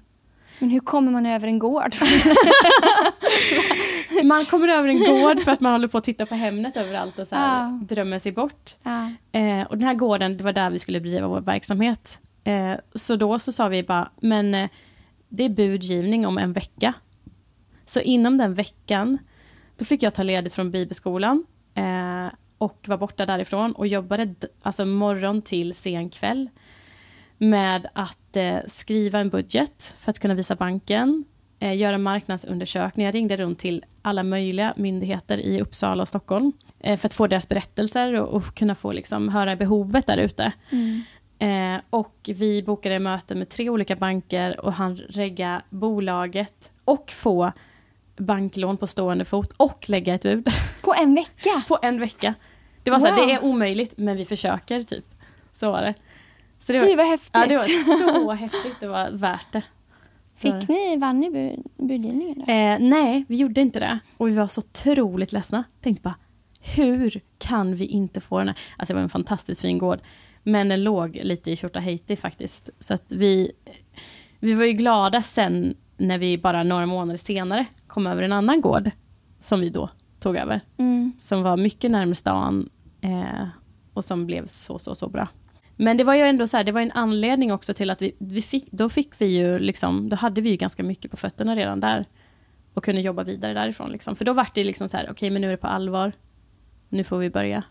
Men 0.59 0.69
hur 0.69 0.79
kommer 0.79 1.11
man 1.11 1.25
över 1.25 1.47
en 1.47 1.59
gård? 1.59 1.95
Man 4.23 4.45
kommer 4.45 4.67
över 4.67 4.87
en 4.89 4.99
gård 4.99 5.39
för 5.39 5.51
att 5.51 5.59
man 5.59 5.71
håller 5.71 5.87
på 5.87 5.97
att 5.97 6.03
titta 6.03 6.25
på 6.25 6.35
Hemnet 6.35 6.77
överallt 6.77 7.19
och 7.19 7.27
så 7.27 7.35
här, 7.35 7.63
Ja. 7.63 7.79
drömmer 7.85 8.19
sig 8.19 8.31
bort. 8.31 8.71
ja. 8.83 9.11
Eh, 9.39 9.61
och 9.67 9.77
den 9.77 9.87
här 9.87 9.93
gården, 9.93 10.37
det 10.37 10.43
var 10.43 10.53
där 10.53 10.69
vi 10.69 10.79
skulle 10.79 10.99
bedriva 10.99 11.27
vår 11.27 11.41
verksamhet. 11.41 12.19
Eh, 12.43 12.73
så 12.95 13.15
då 13.15 13.39
så 13.39 13.51
sa 13.51 13.67
vi 13.67 13.83
bara, 13.83 14.11
men 14.21 14.55
eh, 14.55 14.69
det 15.29 15.43
är 15.45 15.49
budgivning 15.49 16.27
om 16.27 16.37
en 16.37 16.53
vecka. 16.53 16.93
Så 17.85 17.99
inom 17.99 18.37
den 18.37 18.53
veckan, 18.53 19.17
då 19.77 19.85
fick 19.85 20.03
jag 20.03 20.13
ta 20.13 20.23
ledigt 20.23 20.53
från 20.53 20.71
bibelskolan 20.71 21.45
eh, 21.75 22.27
och 22.57 22.85
var 22.87 22.97
borta 22.97 23.25
därifrån 23.25 23.71
och 23.71 23.87
jobbade 23.87 24.35
alltså 24.61 24.85
morgon 24.85 25.41
till 25.41 25.73
sen 25.73 26.09
kväll 26.09 26.49
med 27.37 27.87
att 27.93 28.35
eh, 28.37 28.57
skriva 28.67 29.19
en 29.19 29.29
budget 29.29 29.95
för 29.99 30.09
att 30.11 30.19
kunna 30.19 30.33
visa 30.33 30.55
banken, 30.55 31.23
eh, 31.63 31.77
göra 31.77 31.97
marknadsundersökningar. 31.97 33.07
Jag 33.07 33.15
ringde 33.15 33.37
runt 33.37 33.59
till 33.59 33.85
alla 34.01 34.23
möjliga 34.23 34.73
myndigheter 34.77 35.37
i 35.37 35.61
Uppsala 35.61 36.01
och 36.01 36.07
Stockholm 36.07 36.51
eh, 36.79 36.97
för 36.99 37.07
att 37.07 37.13
få 37.13 37.27
deras 37.27 37.49
berättelser 37.49 38.13
och, 38.21 38.27
och 38.35 38.55
kunna 38.55 38.75
få 38.75 38.91
liksom, 38.91 39.29
höra 39.29 39.55
behovet 39.55 40.07
där 40.07 40.17
ute. 40.17 40.51
Mm. 40.69 41.01
Eh, 41.39 41.81
och 41.89 42.15
vi 42.33 42.63
bokade 42.63 42.99
möte 42.99 43.35
med 43.35 43.49
tre 43.49 43.69
olika 43.69 43.95
banker 43.95 44.59
och 44.65 44.73
han 44.73 44.97
regga 44.97 45.61
bolaget 45.69 46.71
och 46.85 47.11
få 47.11 47.51
banklån 48.17 48.77
på 48.77 48.87
stående 48.87 49.25
fot 49.25 49.53
och 49.57 49.89
lägga 49.89 50.13
ett 50.13 50.21
bud 50.21 50.47
På 50.81 50.93
en 50.93 51.15
vecka? 51.15 51.63
på 51.67 51.79
en 51.81 51.99
vecka. 51.99 52.33
Det 52.83 52.91
var 52.91 52.99
så 52.99 53.07
här, 53.07 53.17
Wow. 53.17 53.27
det 53.27 53.33
är 53.33 53.43
omöjligt 53.43 53.93
men 53.97 54.17
vi 54.17 54.25
försöker 54.25 54.83
typ. 54.83 55.05
Så 55.53 55.71
var 55.71 55.81
det. 55.81 55.93
Så 56.59 56.71
det 56.71 56.81
Fy 56.81 56.89
var, 56.89 56.95
vad 56.97 57.05
häftigt. 57.07 57.29
ja, 57.33 57.45
det 57.47 57.55
var 57.55 57.63
så 57.63 58.31
häftigt, 58.43 58.75
det 58.79 58.87
var 58.87 59.09
värt 59.11 59.51
det. 59.51 59.61
Fick 60.51 60.67
ni, 60.67 60.97
vann 60.97 61.19
ni 61.19 61.29
bud, 61.29 61.87
budgivningen? 61.87 62.41
Eh, 62.41 62.89
nej, 62.89 63.25
vi 63.27 63.35
gjorde 63.35 63.61
inte 63.61 63.79
det. 63.79 63.99
Och 64.17 64.27
vi 64.27 64.35
var 64.35 64.47
så 64.47 64.61
otroligt 64.61 65.31
ledsna. 65.31 65.63
Tänkte 65.81 66.01
bara, 66.01 66.15
hur 66.59 67.21
kan 67.37 67.75
vi 67.75 67.85
inte 67.85 68.21
få 68.21 68.37
den 68.37 68.47
här? 68.47 68.57
Alltså 68.77 68.93
det 68.93 68.95
var 68.95 69.03
en 69.03 69.09
fantastiskt 69.09 69.61
fin 69.61 69.77
gård. 69.77 69.99
Men 70.43 70.69
den 70.69 70.83
låg 70.83 71.19
lite 71.23 71.51
i 71.51 71.55
Tjortaheiti 71.55 72.15
faktiskt. 72.15 72.69
Så 72.79 72.93
att 72.93 73.11
vi, 73.11 73.51
vi 74.39 74.53
var 74.53 74.65
ju 74.65 74.73
glada 74.73 75.21
sen 75.21 75.75
när 75.97 76.17
vi 76.17 76.37
bara 76.37 76.63
några 76.63 76.85
månader 76.85 77.17
senare 77.17 77.65
kom 77.87 78.07
över 78.07 78.23
en 78.23 78.31
annan 78.31 78.61
gård. 78.61 78.91
Som 79.39 79.59
vi 79.59 79.69
då 79.69 79.89
tog 80.19 80.35
över. 80.35 80.61
Mm. 80.77 81.11
Som 81.19 81.43
var 81.43 81.57
mycket 81.57 81.91
närmare 81.91 82.15
stan. 82.15 82.69
Eh, 83.01 83.47
och 83.93 84.05
som 84.05 84.25
blev 84.25 84.47
så, 84.47 84.79
så, 84.79 84.95
så 84.95 85.09
bra. 85.09 85.27
Men 85.75 85.97
det 85.97 86.03
var 86.03 86.15
ju 86.15 86.21
ändå 86.21 86.47
så 86.47 86.57
här, 86.57 86.63
det 86.63 86.71
var 86.71 86.81
en 86.81 86.91
anledning 86.91 87.51
också 87.53 87.73
till 87.73 87.89
att 87.89 88.01
vi, 88.01 88.15
vi 88.19 88.41
fick, 88.41 88.71
då 88.71 88.89
fick 88.89 89.21
vi 89.21 89.25
ju 89.25 89.59
liksom, 89.59 90.09
då 90.09 90.15
hade 90.15 90.41
vi 90.41 90.49
ju 90.49 90.55
ganska 90.55 90.83
mycket 90.83 91.11
på 91.11 91.17
fötterna 91.17 91.55
redan 91.55 91.79
där. 91.79 92.05
Och 92.73 92.83
kunde 92.83 93.01
jobba 93.01 93.23
vidare 93.23 93.53
därifrån 93.53 93.91
liksom. 93.91 94.15
För 94.15 94.25
då 94.25 94.33
var 94.33 94.47
det 94.53 94.63
liksom 94.63 94.89
så 94.89 94.97
här, 94.97 95.07
okej 95.11 95.29
men 95.29 95.41
nu 95.41 95.47
är 95.47 95.51
det 95.51 95.57
på 95.57 95.67
allvar. 95.67 96.11
Nu 96.89 97.03
får 97.03 97.17
vi 97.17 97.29
börja 97.29 97.63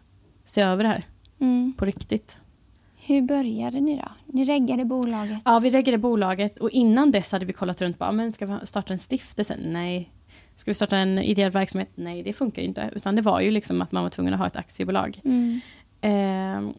se 0.45 0.61
över 0.61 0.83
det 0.85 0.89
här 0.89 1.07
Mm. 1.41 1.73
på 1.77 1.85
riktigt. 1.85 2.37
Hur 3.07 3.23
började 3.23 3.81
ni 3.81 3.97
då? 3.97 4.09
Ni 4.27 4.45
reggade 4.45 4.85
bolaget? 4.85 5.43
Ja, 5.45 5.59
vi 5.59 5.71
reggade 5.71 5.99
bolaget 5.99 6.59
och 6.59 6.71
innan 6.71 7.11
dess 7.11 7.33
hade 7.33 7.45
vi 7.45 7.53
kollat 7.53 7.83
runt 7.83 7.99
bara, 7.99 8.13
men 8.13 8.33
ska 8.33 8.47
vi 8.47 8.67
starta 8.67 8.93
en 8.93 8.99
stiftelse? 8.99 9.57
Nej. 9.65 10.13
Ska 10.57 10.71
vi 10.71 10.75
starta 10.75 10.97
en 10.97 11.19
ideell 11.19 11.51
verksamhet? 11.51 11.89
Nej, 11.95 12.23
det 12.23 12.33
funkar 12.33 12.63
ju 12.63 12.69
inte. 12.69 12.91
Utan 12.95 13.17
det 13.17 13.23
var 13.23 13.41
ju 13.41 13.51
liksom 13.51 13.83
att 13.83 13.93
man 13.93 14.03
var 14.03 14.11
tvungen 14.11 14.33
att 14.35 14.41
ha 14.41 14.47
ett 14.47 14.57
aktiebolag. 14.57 15.21
Mm. 15.25 15.61
Ehm, 16.01 16.73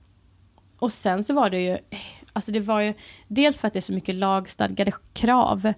och 0.84 0.94
sen 0.94 1.24
så 1.24 1.34
var 1.34 1.50
det 1.50 1.62
ju, 1.62 1.78
alltså 2.34 2.52
det 2.52 2.60
var 2.60 2.82
ju, 2.82 2.94
dels 3.28 3.60
för 3.60 3.68
att 3.68 3.74
det 3.74 3.80
är 3.80 3.82
så 3.82 3.94
mycket 3.94 4.16
lagstadgade 4.16 4.92
krav. 5.13 5.74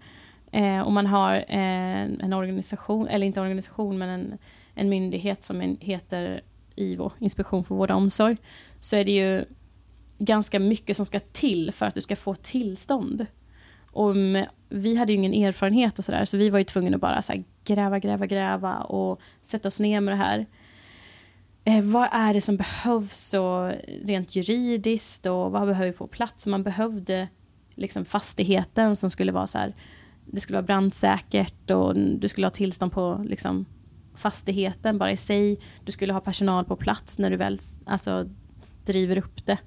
Eh, 0.52 0.80
och 0.80 0.92
man 0.92 1.06
har 1.06 1.36
eh, 1.36 2.02
en 2.04 2.34
organisation, 2.34 3.08
eller 3.08 3.28
inte 3.28 3.42
organisation, 3.42 3.98
men 3.98 4.10
en, 4.10 4.38
en 4.76 4.90
myndighet 4.90 5.44
som 5.44 5.62
en, 5.62 5.78
heter 5.82 6.42
IVO, 6.76 7.12
Inspektion 7.20 7.64
för 7.64 7.76
vård 7.76 7.92
och 7.92 7.98
omsorg. 7.98 8.38
Så 8.80 8.96
är 8.96 9.06
det 9.06 9.12
ju 9.12 9.46
ganska 10.18 10.60
mycket 10.60 10.98
som 10.98 11.06
ska 11.06 11.20
till 11.20 11.72
för 11.72 11.86
att 11.86 11.94
du 11.94 12.02
ska 12.02 12.16
få 12.16 12.36
tillstånd. 12.36 13.26
Och 13.92 14.16
med, 14.16 14.50
vi 14.70 14.96
hade 14.96 15.12
ju 15.12 15.18
ingen 15.18 15.34
erfarenhet 15.34 16.00
och 16.00 16.06
sådär, 16.06 16.26
så 16.26 16.38
vi 16.38 16.50
var 16.50 16.60
ju 16.60 16.66
tvungna 16.66 16.96
att 16.96 17.02
bara 17.02 17.22
så 17.22 17.34
här 17.34 17.44
gräva, 17.64 18.00
gräva, 18.00 18.26
gräva 18.26 18.78
och 18.78 19.20
sätta 19.44 19.68
oss 19.68 19.80
ner 19.80 20.02
med 20.02 20.12
det 20.12 20.18
här. 20.18 20.46
Eh, 21.68 21.84
vad 21.84 22.10
är 22.12 22.34
det 22.34 22.42
som 22.42 22.58
behövs 22.58 23.34
och 23.34 23.72
rent 24.04 24.36
juridiskt 24.36 25.26
och 25.26 25.52
vad 25.52 25.68
behöver 25.68 25.92
vi 25.92 25.98
på 25.98 26.08
plats? 26.08 26.48
Man 26.48 26.64
behövde 26.64 27.28
liksom 27.76 28.06
fastigheten 28.06 28.96
som 28.96 29.10
skulle 29.10 29.32
vara 29.32 29.48
så 29.48 29.58
här, 29.58 29.76
det 30.26 30.40
skulle 30.40 30.58
vara 30.58 30.66
brandsäkert 30.66 31.72
och 31.72 31.96
du 31.96 32.28
skulle 32.28 32.48
ha 32.48 32.52
tillstånd 32.52 32.92
på 32.92 33.26
liksom 33.26 33.66
fastigheten 34.16 34.98
bara 34.98 35.12
i 35.12 35.18
sig. 35.18 35.60
Du 35.84 35.92
skulle 35.92 36.14
ha 36.14 36.20
personal 36.20 36.66
på 36.66 36.76
plats 36.76 37.20
när 37.20 37.30
du 37.30 37.38
väl 37.38 37.60
alltså, 37.86 38.30
driver 38.86 39.18
upp 39.18 39.46
det. 39.46 39.58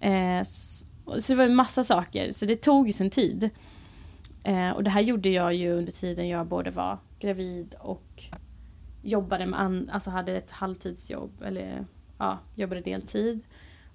Eh, 0.00 0.42
så, 0.42 0.86
så 1.20 1.32
det 1.32 1.36
var 1.36 1.44
en 1.44 1.54
massa 1.54 1.84
saker, 1.84 2.32
så 2.32 2.46
det 2.46 2.56
tog 2.56 2.86
ju 2.86 2.92
sin 2.92 3.10
tid. 3.10 3.50
Eh, 4.44 4.70
och 4.70 4.84
det 4.84 4.90
här 4.90 5.00
gjorde 5.00 5.28
jag 5.28 5.54
ju 5.54 5.72
under 5.72 5.92
tiden 5.92 6.28
jag 6.28 6.46
både 6.46 6.70
var 6.70 6.98
gravid 7.18 7.74
och 7.80 8.24
jobbade 9.04 9.46
med 9.46 9.60
an, 9.60 9.90
alltså 9.92 10.10
hade 10.10 10.36
ett 10.36 10.50
halvtidsjobb 10.50 11.42
eller 11.42 11.86
ja, 12.18 12.38
jobbade 12.54 12.80
deltid. 12.80 13.40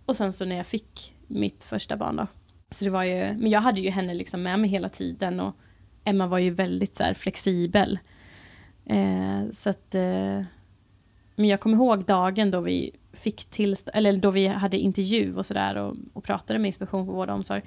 Och 0.05 0.15
sen 0.15 0.33
så 0.33 0.45
när 0.45 0.55
jag 0.55 0.65
fick 0.65 1.15
mitt 1.27 1.63
första 1.63 1.97
barn 1.97 2.15
då. 2.15 2.27
Så 2.69 2.85
det 2.85 2.91
var 2.91 3.03
ju, 3.03 3.33
men 3.37 3.49
jag 3.49 3.61
hade 3.61 3.81
ju 3.81 3.89
henne 3.89 4.13
liksom 4.13 4.43
med 4.43 4.59
mig 4.59 4.69
hela 4.69 4.89
tiden 4.89 5.39
och 5.39 5.55
Emma 6.03 6.27
var 6.27 6.37
ju 6.37 6.49
väldigt 6.49 6.95
så 6.95 7.03
här 7.03 7.13
flexibel. 7.13 7.99
Eh, 8.85 9.51
så 9.51 9.69
att 9.69 9.95
eh, 9.95 10.41
men 11.35 11.47
jag 11.47 11.59
kommer 11.59 11.77
ihåg 11.77 12.05
dagen 12.05 12.51
då 12.51 12.61
vi 12.61 12.91
fick 13.13 13.45
till, 13.45 13.75
eller 13.93 14.17
då 14.17 14.31
vi 14.31 14.47
hade 14.47 14.77
intervju 14.77 15.35
och 15.35 15.45
sådär 15.45 15.75
och, 15.75 15.95
och 16.13 16.23
pratade 16.23 16.59
med 16.59 16.67
Inspektion 16.67 17.05
för 17.05 17.13
vård 17.13 17.29
och 17.29 17.35
omsorg. 17.35 17.61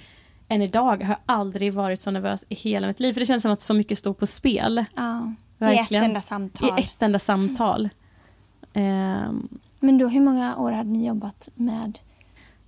Än 0.49 0.63
idag 0.63 1.03
har 1.03 1.09
jag 1.09 1.19
aldrig 1.27 1.73
varit 1.73 2.03
så 2.03 2.11
nervös 2.11 2.45
i 2.49 2.55
hela 2.55 2.87
mitt 2.87 3.01
liv. 3.01 3.13
För 3.13 3.21
det 3.21 3.27
känns 3.27 3.43
som 3.43 3.53
att 3.53 3.63
så 3.63 3.75
mycket 3.75 3.99
stod 3.99 4.19
på 4.19 4.27
spel. 4.27 4.85
Oh. 4.97 5.31
Verkligen. 5.67 6.03
I 6.03 6.07
ett 6.07 6.09
enda 6.09 6.21
samtal. 6.21 6.79
I 6.79 6.83
ett 6.83 7.03
enda 7.03 7.19
samtal. 7.19 7.89
Ehm, 8.73 9.49
Men 9.81 9.99
då, 9.99 10.09
hur 10.09 10.21
många 10.21 10.57
år 10.57 10.73
hade 10.73 10.91
ni 10.91 11.07
jobbat 11.07 11.49
med 11.55 11.99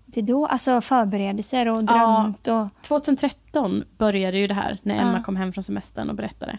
det 0.06 0.22
då? 0.22 0.46
Alltså 0.46 0.80
förberedelser 0.80 1.68
och 1.68 1.76
Ja. 1.76 1.82
drömt 1.82 2.48
och... 2.48 2.66
2013 2.82 3.84
började 3.98 4.38
ju 4.38 4.46
det 4.46 4.54
här 4.54 4.78
när 4.82 4.94
Emma 4.94 5.16
Ja. 5.16 5.22
kom 5.22 5.36
hem 5.36 5.52
från 5.52 5.64
semestern 5.64 6.08
och 6.10 6.16
berättade. 6.16 6.58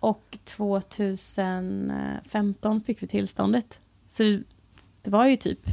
Och 0.00 0.38
2015 0.44 2.80
fick 2.80 3.02
vi 3.02 3.06
tillståndet. 3.06 3.80
Så 4.08 4.22
det, 4.22 4.42
det 5.02 5.10
var 5.10 5.26
ju 5.26 5.36
typ 5.36 5.68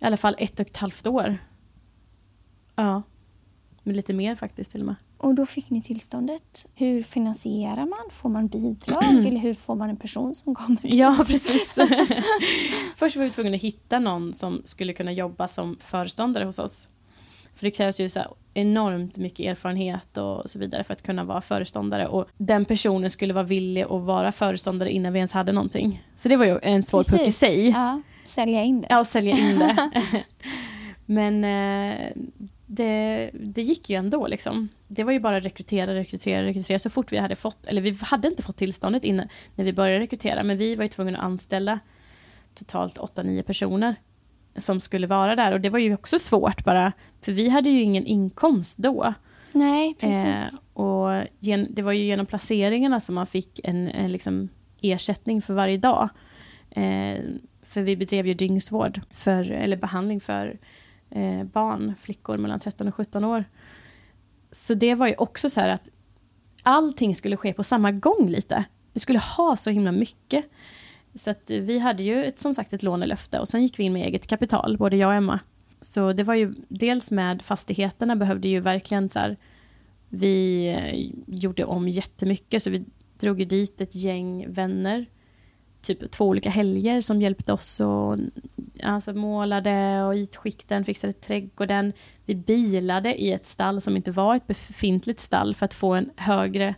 i 0.00 0.04
alla 0.04 0.16
fall 0.16 0.34
ett 0.38 0.60
och 0.60 0.66
ett 0.66 0.76
halvt 0.76 1.06
år. 1.06 1.38
Ja, 2.74 3.02
men 3.82 3.96
lite 3.96 4.12
mer 4.12 4.34
faktiskt 4.34 4.70
till 4.70 4.80
och 4.80 4.86
med. 4.86 4.94
Och 5.18 5.34
då 5.34 5.46
fick 5.46 5.70
ni 5.70 5.82
tillståndet. 5.82 6.66
Hur 6.74 7.02
finansierar 7.02 7.86
man? 7.86 7.98
Får 8.10 8.28
man 8.28 8.48
bidrag 8.48 9.04
eller 9.26 9.38
hur 9.38 9.54
får 9.54 9.74
man 9.74 9.90
en 9.90 9.96
person 9.96 10.34
som 10.34 10.54
kommer? 10.54 10.76
till- 10.80 10.98
Ja, 10.98 11.24
precis. 11.26 11.74
Först 12.96 13.16
var 13.16 13.24
vi 13.24 13.30
tvungna 13.30 13.54
att 13.56 13.62
hitta 13.62 13.98
någon 13.98 14.34
som 14.34 14.62
skulle 14.64 14.92
kunna 14.92 15.12
jobba 15.12 15.48
som 15.48 15.76
föreståndare 15.80 16.44
hos 16.44 16.58
oss. 16.58 16.88
För 17.54 17.64
det 17.64 17.70
krävs 17.70 18.00
ju 18.00 18.08
så 18.08 18.20
enormt 18.54 19.16
mycket 19.16 19.46
erfarenhet 19.46 20.16
och 20.16 20.50
så 20.50 20.58
vidare 20.58 20.84
för 20.84 20.92
att 20.94 21.02
kunna 21.02 21.24
vara 21.24 21.40
föreståndare. 21.40 22.06
Och 22.06 22.26
den 22.36 22.64
personen 22.64 23.10
skulle 23.10 23.34
vara 23.34 23.44
villig 23.44 23.82
att 23.82 23.90
vara 24.02 24.32
föreståndare 24.32 24.90
innan 24.90 25.12
vi 25.12 25.18
ens 25.18 25.32
hade 25.32 25.52
någonting. 25.52 26.02
Så 26.16 26.28
det 26.28 26.36
var 26.36 26.44
ju 26.44 26.58
en 26.62 26.82
svår 26.82 27.04
puck 27.04 27.20
i 27.20 27.32
sig. 27.32 27.68
Ja, 27.68 28.00
sälja 28.24 28.64
in 28.64 28.80
det. 28.80 28.86
Ja, 28.90 29.04
sälja 29.04 29.36
in 29.36 29.58
det. 29.58 29.90
Men 31.06 31.44
eh, 31.44 32.08
det, 32.66 33.30
det 33.32 33.62
gick 33.62 33.90
ju 33.90 33.96
ändå 33.96 34.26
liksom. 34.26 34.68
Det 34.88 35.04
var 35.04 35.12
ju 35.12 35.20
bara 35.20 35.40
rekrytera, 35.40 35.94
rekrytera, 35.94 36.46
rekrytera. 36.46 36.78
Så 36.78 36.90
fort 36.90 37.12
vi 37.12 37.18
hade 37.18 37.36
fått, 37.36 37.66
eller 37.66 37.82
vi 37.82 37.98
hade 38.00 38.28
inte 38.28 38.42
fått 38.42 38.56
tillståndet 38.56 39.04
innan 39.04 39.28
när 39.54 39.64
vi 39.64 39.72
började 39.72 40.00
rekrytera, 40.00 40.42
men 40.42 40.58
vi 40.58 40.74
var 40.74 40.84
ju 40.84 40.88
tvungna 40.88 41.18
att 41.18 41.24
anställa 41.24 41.80
totalt 42.54 42.98
8-9 42.98 43.42
personer 43.42 43.96
som 44.56 44.80
skulle 44.80 45.06
vara 45.06 45.36
där. 45.36 45.52
Och 45.52 45.60
det 45.60 45.70
var 45.70 45.78
ju 45.78 45.94
också 45.94 46.18
svårt 46.18 46.64
bara, 46.64 46.92
för 47.20 47.32
vi 47.32 47.48
hade 47.48 47.70
ju 47.70 47.82
ingen 47.82 48.06
inkomst 48.06 48.78
då. 48.78 49.14
Nej, 49.52 49.94
precis. 49.94 50.52
Eh, 50.52 50.82
och 50.82 51.24
gen, 51.38 51.66
det 51.70 51.82
var 51.82 51.92
ju 51.92 52.04
genom 52.04 52.26
placeringarna 52.26 53.00
som 53.00 53.14
man 53.14 53.26
fick 53.26 53.60
en, 53.64 53.88
en 53.88 54.12
liksom 54.12 54.48
ersättning 54.80 55.42
för 55.42 55.54
varje 55.54 55.76
dag. 55.76 56.08
Eh, 56.70 57.18
för 57.62 57.82
vi 57.82 57.96
bedrev 57.96 58.26
ju 58.26 58.34
dygnsvård, 58.34 59.00
för, 59.10 59.50
eller 59.50 59.76
behandling 59.76 60.20
för 60.20 60.58
eh, 61.10 61.44
barn, 61.44 61.94
flickor 62.00 62.36
mellan 62.36 62.60
13 62.60 62.88
och 62.88 62.94
17 62.94 63.24
år. 63.24 63.44
Så 64.50 64.74
det 64.74 64.94
var 64.94 65.08
ju 65.08 65.14
också 65.14 65.50
så 65.50 65.60
här 65.60 65.68
att 65.68 65.88
allting 66.62 67.14
skulle 67.14 67.36
ske 67.36 67.52
på 67.52 67.62
samma 67.62 67.92
gång 67.92 68.28
lite. 68.28 68.64
Vi 68.92 69.00
skulle 69.00 69.18
ha 69.18 69.56
så 69.56 69.70
himla 69.70 69.92
mycket. 69.92 70.44
Så 71.14 71.30
att 71.30 71.50
vi 71.50 71.78
hade 71.78 72.02
ju 72.02 72.24
ett, 72.24 72.38
som 72.38 72.54
sagt 72.54 72.72
ett 72.72 72.82
lånelöfte 72.82 73.38
och 73.38 73.48
sen 73.48 73.62
gick 73.62 73.78
vi 73.78 73.84
in 73.84 73.92
med 73.92 74.06
eget 74.06 74.26
kapital, 74.26 74.76
både 74.78 74.96
jag 74.96 75.08
och 75.08 75.14
Emma. 75.14 75.40
Så 75.80 76.12
det 76.12 76.22
var 76.22 76.34
ju 76.34 76.54
dels 76.68 77.10
med 77.10 77.42
fastigheterna 77.42 78.16
behövde 78.16 78.48
ju 78.48 78.60
verkligen 78.60 79.08
så 79.08 79.18
här, 79.18 79.36
vi 80.08 80.66
eh, 80.68 81.34
gjorde 81.36 81.64
om 81.64 81.88
jättemycket 81.88 82.62
så 82.62 82.70
vi 82.70 82.84
drog 83.18 83.40
ju 83.40 83.44
dit 83.44 83.80
ett 83.80 83.94
gäng 83.94 84.52
vänner. 84.52 85.06
Typ 85.88 86.10
två 86.10 86.24
olika 86.24 86.50
helger 86.50 87.00
som 87.00 87.22
hjälpte 87.22 87.52
oss 87.52 87.80
och 87.80 88.18
alltså 88.82 89.12
målade 89.12 90.02
och 90.04 90.14
ytskikten, 90.14 90.84
fixade 90.84 91.12
trädgården. 91.12 91.92
Vi 92.24 92.34
bilade 92.34 93.22
i 93.22 93.32
ett 93.32 93.46
stall 93.46 93.80
som 93.80 93.96
inte 93.96 94.10
var 94.10 94.36
ett 94.36 94.46
befintligt 94.46 95.20
stall 95.20 95.54
för 95.54 95.64
att 95.64 95.74
få 95.74 95.94
en 95.94 96.10
högre 96.16 96.74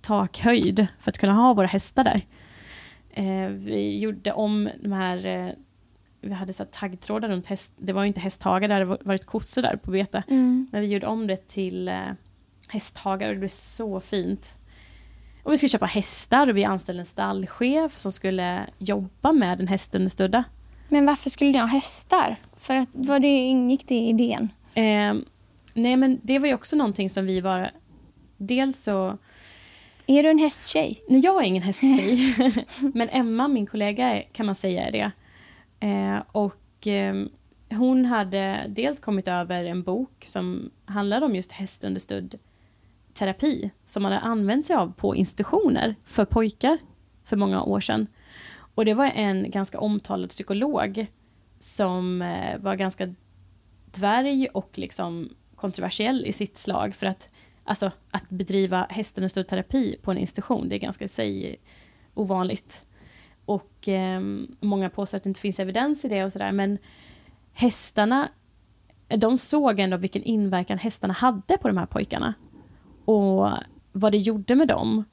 takhöjd 0.00 0.86
för 1.00 1.10
att 1.10 1.18
kunna 1.18 1.32
ha 1.32 1.54
våra 1.54 1.66
hästar 1.66 2.04
där. 2.04 2.26
Eh, 3.10 3.48
vi 3.48 3.98
gjorde 3.98 4.32
om 4.32 4.68
de 4.80 4.92
här, 4.92 5.26
eh, 5.26 5.52
vi 6.20 6.32
hade 6.32 6.52
så 6.52 6.64
taggtrådar 6.64 7.28
runt 7.28 7.46
häst, 7.46 7.74
det 7.76 7.92
var 7.92 8.02
ju 8.02 8.08
inte 8.08 8.20
hästhagar, 8.20 8.68
det 8.68 8.74
hade 8.74 8.84
varit 8.84 9.26
kossor 9.26 9.62
där 9.62 9.76
på 9.76 9.90
bete. 9.90 10.22
Mm. 10.28 10.68
Men 10.72 10.80
vi 10.80 10.86
gjorde 10.86 11.06
om 11.06 11.26
det 11.26 11.46
till 11.46 11.88
eh, 11.88 12.12
hästhagar 12.68 13.28
och 13.28 13.34
det 13.34 13.40
blev 13.40 13.48
så 13.48 14.00
fint. 14.00 14.56
Och 15.44 15.52
vi 15.52 15.56
skulle 15.56 15.68
köpa 15.68 15.86
hästar 15.86 16.48
och 16.50 16.56
vi 16.56 16.64
anställde 16.64 17.00
en 17.00 17.06
stallchef 17.06 17.98
som 17.98 18.12
skulle 18.12 18.66
jobba 18.78 19.32
med 19.32 19.58
den 19.58 19.68
hästunderstödda. 19.68 20.44
Men 20.88 21.06
varför 21.06 21.30
skulle 21.30 21.52
ni 21.52 21.58
ha 21.58 21.66
hästar? 21.66 22.36
För 22.56 22.76
att, 22.76 22.88
var 22.92 23.18
det, 23.18 23.28
ingick 23.28 23.88
det 23.88 23.94
i 23.94 24.08
idén? 24.08 24.48
Eh, 24.74 25.14
nej 25.74 25.96
men 25.96 26.20
det 26.22 26.38
var 26.38 26.46
ju 26.46 26.54
också 26.54 26.76
någonting 26.76 27.10
som 27.10 27.26
vi 27.26 27.40
var... 27.40 27.70
Dels 28.36 28.82
så... 28.82 29.18
Är 30.06 30.22
du 30.22 30.30
en 30.30 30.38
hästtjej? 30.38 31.02
Nej, 31.08 31.20
jag 31.20 31.42
är 31.42 31.46
ingen 31.46 31.62
hästtjej. 31.62 32.34
men 32.94 33.08
Emma, 33.08 33.48
min 33.48 33.66
kollega, 33.66 34.22
kan 34.32 34.46
man 34.46 34.54
säga 34.54 34.86
är 34.86 34.92
det. 34.92 35.10
Eh, 35.86 36.22
och 36.32 36.86
eh, 36.86 37.14
hon 37.70 38.04
hade 38.04 38.64
dels 38.68 39.00
kommit 39.00 39.28
över 39.28 39.64
en 39.64 39.82
bok 39.82 40.24
som 40.26 40.70
handlade 40.84 41.26
om 41.26 41.34
just 41.34 41.52
hästunderstödd 41.52 42.38
terapi 43.14 43.70
som 43.84 44.02
man 44.02 44.12
hade 44.12 44.24
använt 44.24 44.66
sig 44.66 44.76
av 44.76 44.92
på 44.92 45.16
institutioner 45.16 45.94
för 46.04 46.24
pojkar 46.24 46.78
för 47.24 47.36
många 47.36 47.62
år 47.62 47.80
sedan. 47.80 48.06
Och 48.74 48.84
det 48.84 48.94
var 48.94 49.06
en 49.06 49.50
ganska 49.50 49.78
omtalad 49.78 50.30
psykolog 50.30 51.06
som 51.58 52.22
eh, 52.22 52.58
var 52.58 52.74
ganska 52.74 53.14
dvärg 53.84 54.46
och 54.46 54.70
liksom 54.74 55.28
kontroversiell 55.56 56.26
i 56.26 56.32
sitt 56.32 56.58
slag 56.58 56.94
för 56.94 57.06
att 57.06 57.30
alltså 57.64 57.90
att 58.10 58.28
bedriva 58.28 58.86
hästunderstödd 58.90 59.48
terapi 59.48 59.96
på 60.02 60.10
en 60.10 60.18
institution, 60.18 60.68
det 60.68 60.74
är 60.74 60.78
ganska 60.78 61.04
i 61.04 61.08
sig 61.08 61.56
ovanligt. 62.14 62.82
Och 63.44 63.88
eh, 63.88 64.20
många 64.60 64.90
påstår 64.90 65.16
att 65.16 65.24
det 65.24 65.28
inte 65.28 65.40
finns 65.40 65.60
evidens 65.60 66.04
i 66.04 66.08
det 66.08 66.24
och 66.24 66.32
sådär, 66.32 66.52
men 66.52 66.78
hästarna, 67.52 68.28
de 69.08 69.38
såg 69.38 69.80
ändå 69.80 69.96
vilken 69.96 70.22
inverkan 70.22 70.78
hästarna 70.78 71.14
hade 71.14 71.58
på 71.58 71.68
de 71.68 71.76
här 71.76 71.86
pojkarna. 71.86 72.34
Och 73.04 73.50
vad 73.92 74.12
det 74.12 74.18
gjorde 74.18 74.54
med 74.54 74.68
dem. 74.68 75.04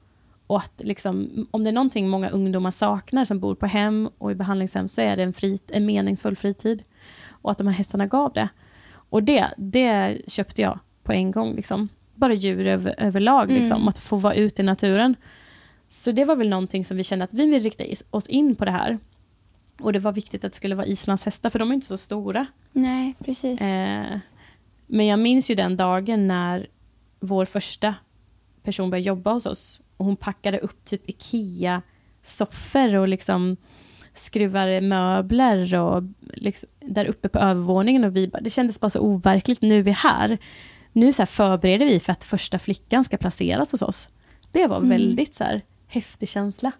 Och 0.46 0.58
att 0.58 0.80
liksom, 0.84 1.46
om 1.50 1.64
det 1.64 1.70
är 1.70 1.74
någonting 1.74 2.08
många 2.08 2.28
ungdomar 2.28 2.70
saknar 2.70 3.24
som 3.24 3.40
bor 3.40 3.54
på 3.54 3.66
hem 3.66 4.08
och 4.18 4.30
i 4.32 4.34
behandlingshem 4.34 4.88
så 4.88 5.00
är 5.00 5.16
det 5.16 5.22
en, 5.22 5.32
frit, 5.32 5.70
en 5.70 5.86
meningsfull 5.86 6.36
fritid. 6.36 6.82
Och 7.28 7.50
att 7.50 7.58
de 7.58 7.66
här 7.66 7.74
hästarna 7.74 8.06
gav 8.06 8.32
det. 8.32 8.48
Och 8.92 9.22
det, 9.22 9.46
det 9.56 10.22
köpte 10.26 10.62
jag 10.62 10.78
på 11.02 11.12
en 11.12 11.30
gång. 11.30 11.54
Liksom. 11.54 11.88
Bara 12.14 12.34
djur 12.34 12.66
över, 12.66 12.94
överlag, 12.98 13.50
liksom, 13.50 13.76
Mm. 13.76 13.88
att 13.88 13.98
få 13.98 14.16
vara 14.16 14.34
ute 14.34 14.62
i 14.62 14.64
naturen. 14.64 15.16
Så 15.88 16.12
det 16.12 16.24
var 16.24 16.36
väl 16.36 16.48
någonting 16.48 16.84
som 16.84 16.96
vi 16.96 17.04
kände 17.04 17.24
att 17.24 17.32
vi 17.34 17.46
vill 17.50 17.62
rikta 17.62 17.84
oss 18.10 18.26
in 18.26 18.54
på 18.54 18.64
det 18.64 18.70
här. 18.70 18.98
Och 19.80 19.92
det 19.92 19.98
var 19.98 20.12
viktigt 20.12 20.44
att 20.44 20.52
det 20.52 20.56
skulle 20.56 20.74
vara 20.74 20.86
islandshästar, 20.86 21.50
för 21.50 21.58
de 21.58 21.70
är 21.70 21.74
inte 21.74 21.86
så 21.86 21.96
stora. 21.96 22.46
Nej, 22.72 23.14
precis. 23.24 23.60
Eh, 23.60 24.18
men 24.86 25.06
jag 25.06 25.18
minns 25.18 25.50
ju 25.50 25.54
den 25.54 25.76
dagen 25.76 26.26
när 26.26 26.66
vår 27.22 27.44
första 27.44 27.94
person 28.62 28.90
började 28.90 29.06
jobba 29.08 29.32
hos 29.32 29.46
oss 29.46 29.82
och 29.96 30.04
hon 30.06 30.16
packade 30.16 30.58
upp 30.58 30.84
typ 30.84 31.02
IKEA-soffor 31.10 32.94
och 32.96 33.08
liksom 33.08 33.56
skruvade 34.14 34.80
möbler 34.80 35.74
och 35.74 36.02
liksom, 36.20 36.68
där 36.80 37.04
uppe 37.04 37.28
på 37.28 37.38
övervåningen 37.38 38.04
och 38.04 38.16
vi 38.16 38.28
bara, 38.28 38.40
det 38.40 38.50
kändes 38.50 38.80
bara 38.80 38.90
så 38.90 39.00
overkligt, 39.00 39.62
nu 39.62 39.78
är 39.78 39.82
vi 39.82 39.90
här. 39.90 40.38
Nu 40.92 41.12
så 41.12 41.26
förbereder 41.26 41.86
vi 41.86 42.00
för 42.00 42.12
att 42.12 42.24
första 42.24 42.58
flickan 42.58 43.04
ska 43.04 43.16
placeras 43.16 43.72
hos 43.72 43.82
oss. 43.82 44.08
Det 44.52 44.66
var 44.66 44.76
Mm. 44.76 44.88
väldigt 44.88 45.34
så 45.34 45.44
här 45.44 45.62
häftig 45.86 46.28
känsla. 46.28 46.72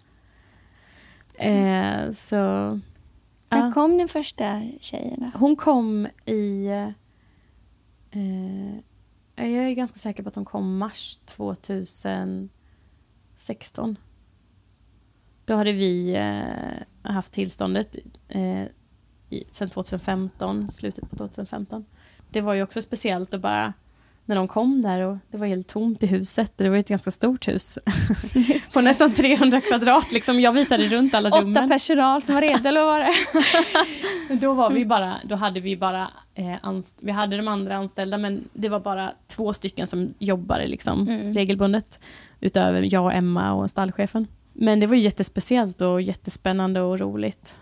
Eh, 1.33 2.11
så... 2.11 2.35
När 3.49 3.65
ja. 3.65 3.71
kom 3.73 3.97
den 3.97 4.07
första 4.07 4.61
tjejen 4.79 5.19
då? 5.19 5.39
Hon 5.39 5.55
kom 5.55 6.07
i... 6.25 6.67
Eh, 8.11 8.77
Eh, 9.35 9.49
jag 9.49 9.65
är 9.65 9.73
ganska 9.73 9.99
säker 9.99 10.23
på 10.23 10.29
att 10.29 10.35
de 10.35 10.45
kom 10.45 10.77
mars 10.77 11.19
2016. 11.25 12.49
Då 15.45 15.55
hade 15.55 15.71
vi 15.71 16.15
eh, 16.15 17.11
haft 17.11 17.33
tillståndet 17.33 17.95
eh, 18.27 18.63
i, 19.29 19.43
sen 19.51 19.69
2015, 19.69 20.71
slutet 20.71 21.09
på 21.09 21.15
2015. 21.15 21.85
Det 22.29 22.41
var 22.41 22.53
ju 22.53 22.63
också 22.63 22.81
speciellt 22.81 23.33
att 23.33 23.41
bara 23.41 23.73
när 24.25 24.35
de 24.35 24.47
kom 24.47 24.81
där 24.81 25.01
och 25.01 25.17
det 25.31 25.37
var 25.37 25.47
helt 25.47 25.67
tomt 25.67 26.03
i 26.03 26.07
huset. 26.07 26.53
Det 26.55 26.69
var 26.69 26.77
ett 26.77 26.87
ganska 26.87 27.11
stort 27.11 27.47
hus. 27.47 27.77
på 28.73 28.81
nästan 28.81 29.11
300 29.13 29.61
kvadrat. 29.61 30.11
Liksom. 30.11 30.39
Jag 30.39 30.51
visade 30.51 30.83
runt 30.87 31.13
alla 31.13 31.29
Åtta 31.29 31.41
rummen. 31.41 31.69
personal 31.69 32.21
som 32.21 32.35
var 32.35 32.41
redo, 32.41 32.67
eller 32.69 32.83
vad 32.83 32.93
var 32.93 32.99
det? 32.99 33.11
Då 34.35 34.53
var 34.53 34.71
vi 34.71 34.85
bara, 34.85 35.13
då 35.23 35.35
hade 35.35 35.59
vi 35.59 35.77
bara, 35.77 36.07
eh, 36.35 36.55
anst- 36.61 36.97
vi 37.01 37.11
hade 37.11 37.37
de 37.37 37.47
andra 37.47 37.75
anställda 37.75 38.17
men 38.17 38.43
det 38.53 38.69
var 38.69 38.79
bara 38.79 39.11
två 39.27 39.53
stycken 39.53 39.87
som 39.87 40.13
jobbade 40.19 40.67
liksom 40.67 41.07
Mm. 41.07 41.33
regelbundet. 41.33 41.99
Utöver 42.39 42.93
jag 42.93 43.03
och 43.05 43.13
Emma 43.13 43.53
och 43.53 43.69
stallchefen. 43.69 44.27
Men 44.53 44.79
det 44.79 44.87
var 44.87 44.95
jättespeciellt 44.95 45.81
och 45.81 46.01
jättespännande 46.01 46.81
och 46.81 46.99
roligt. 46.99 47.55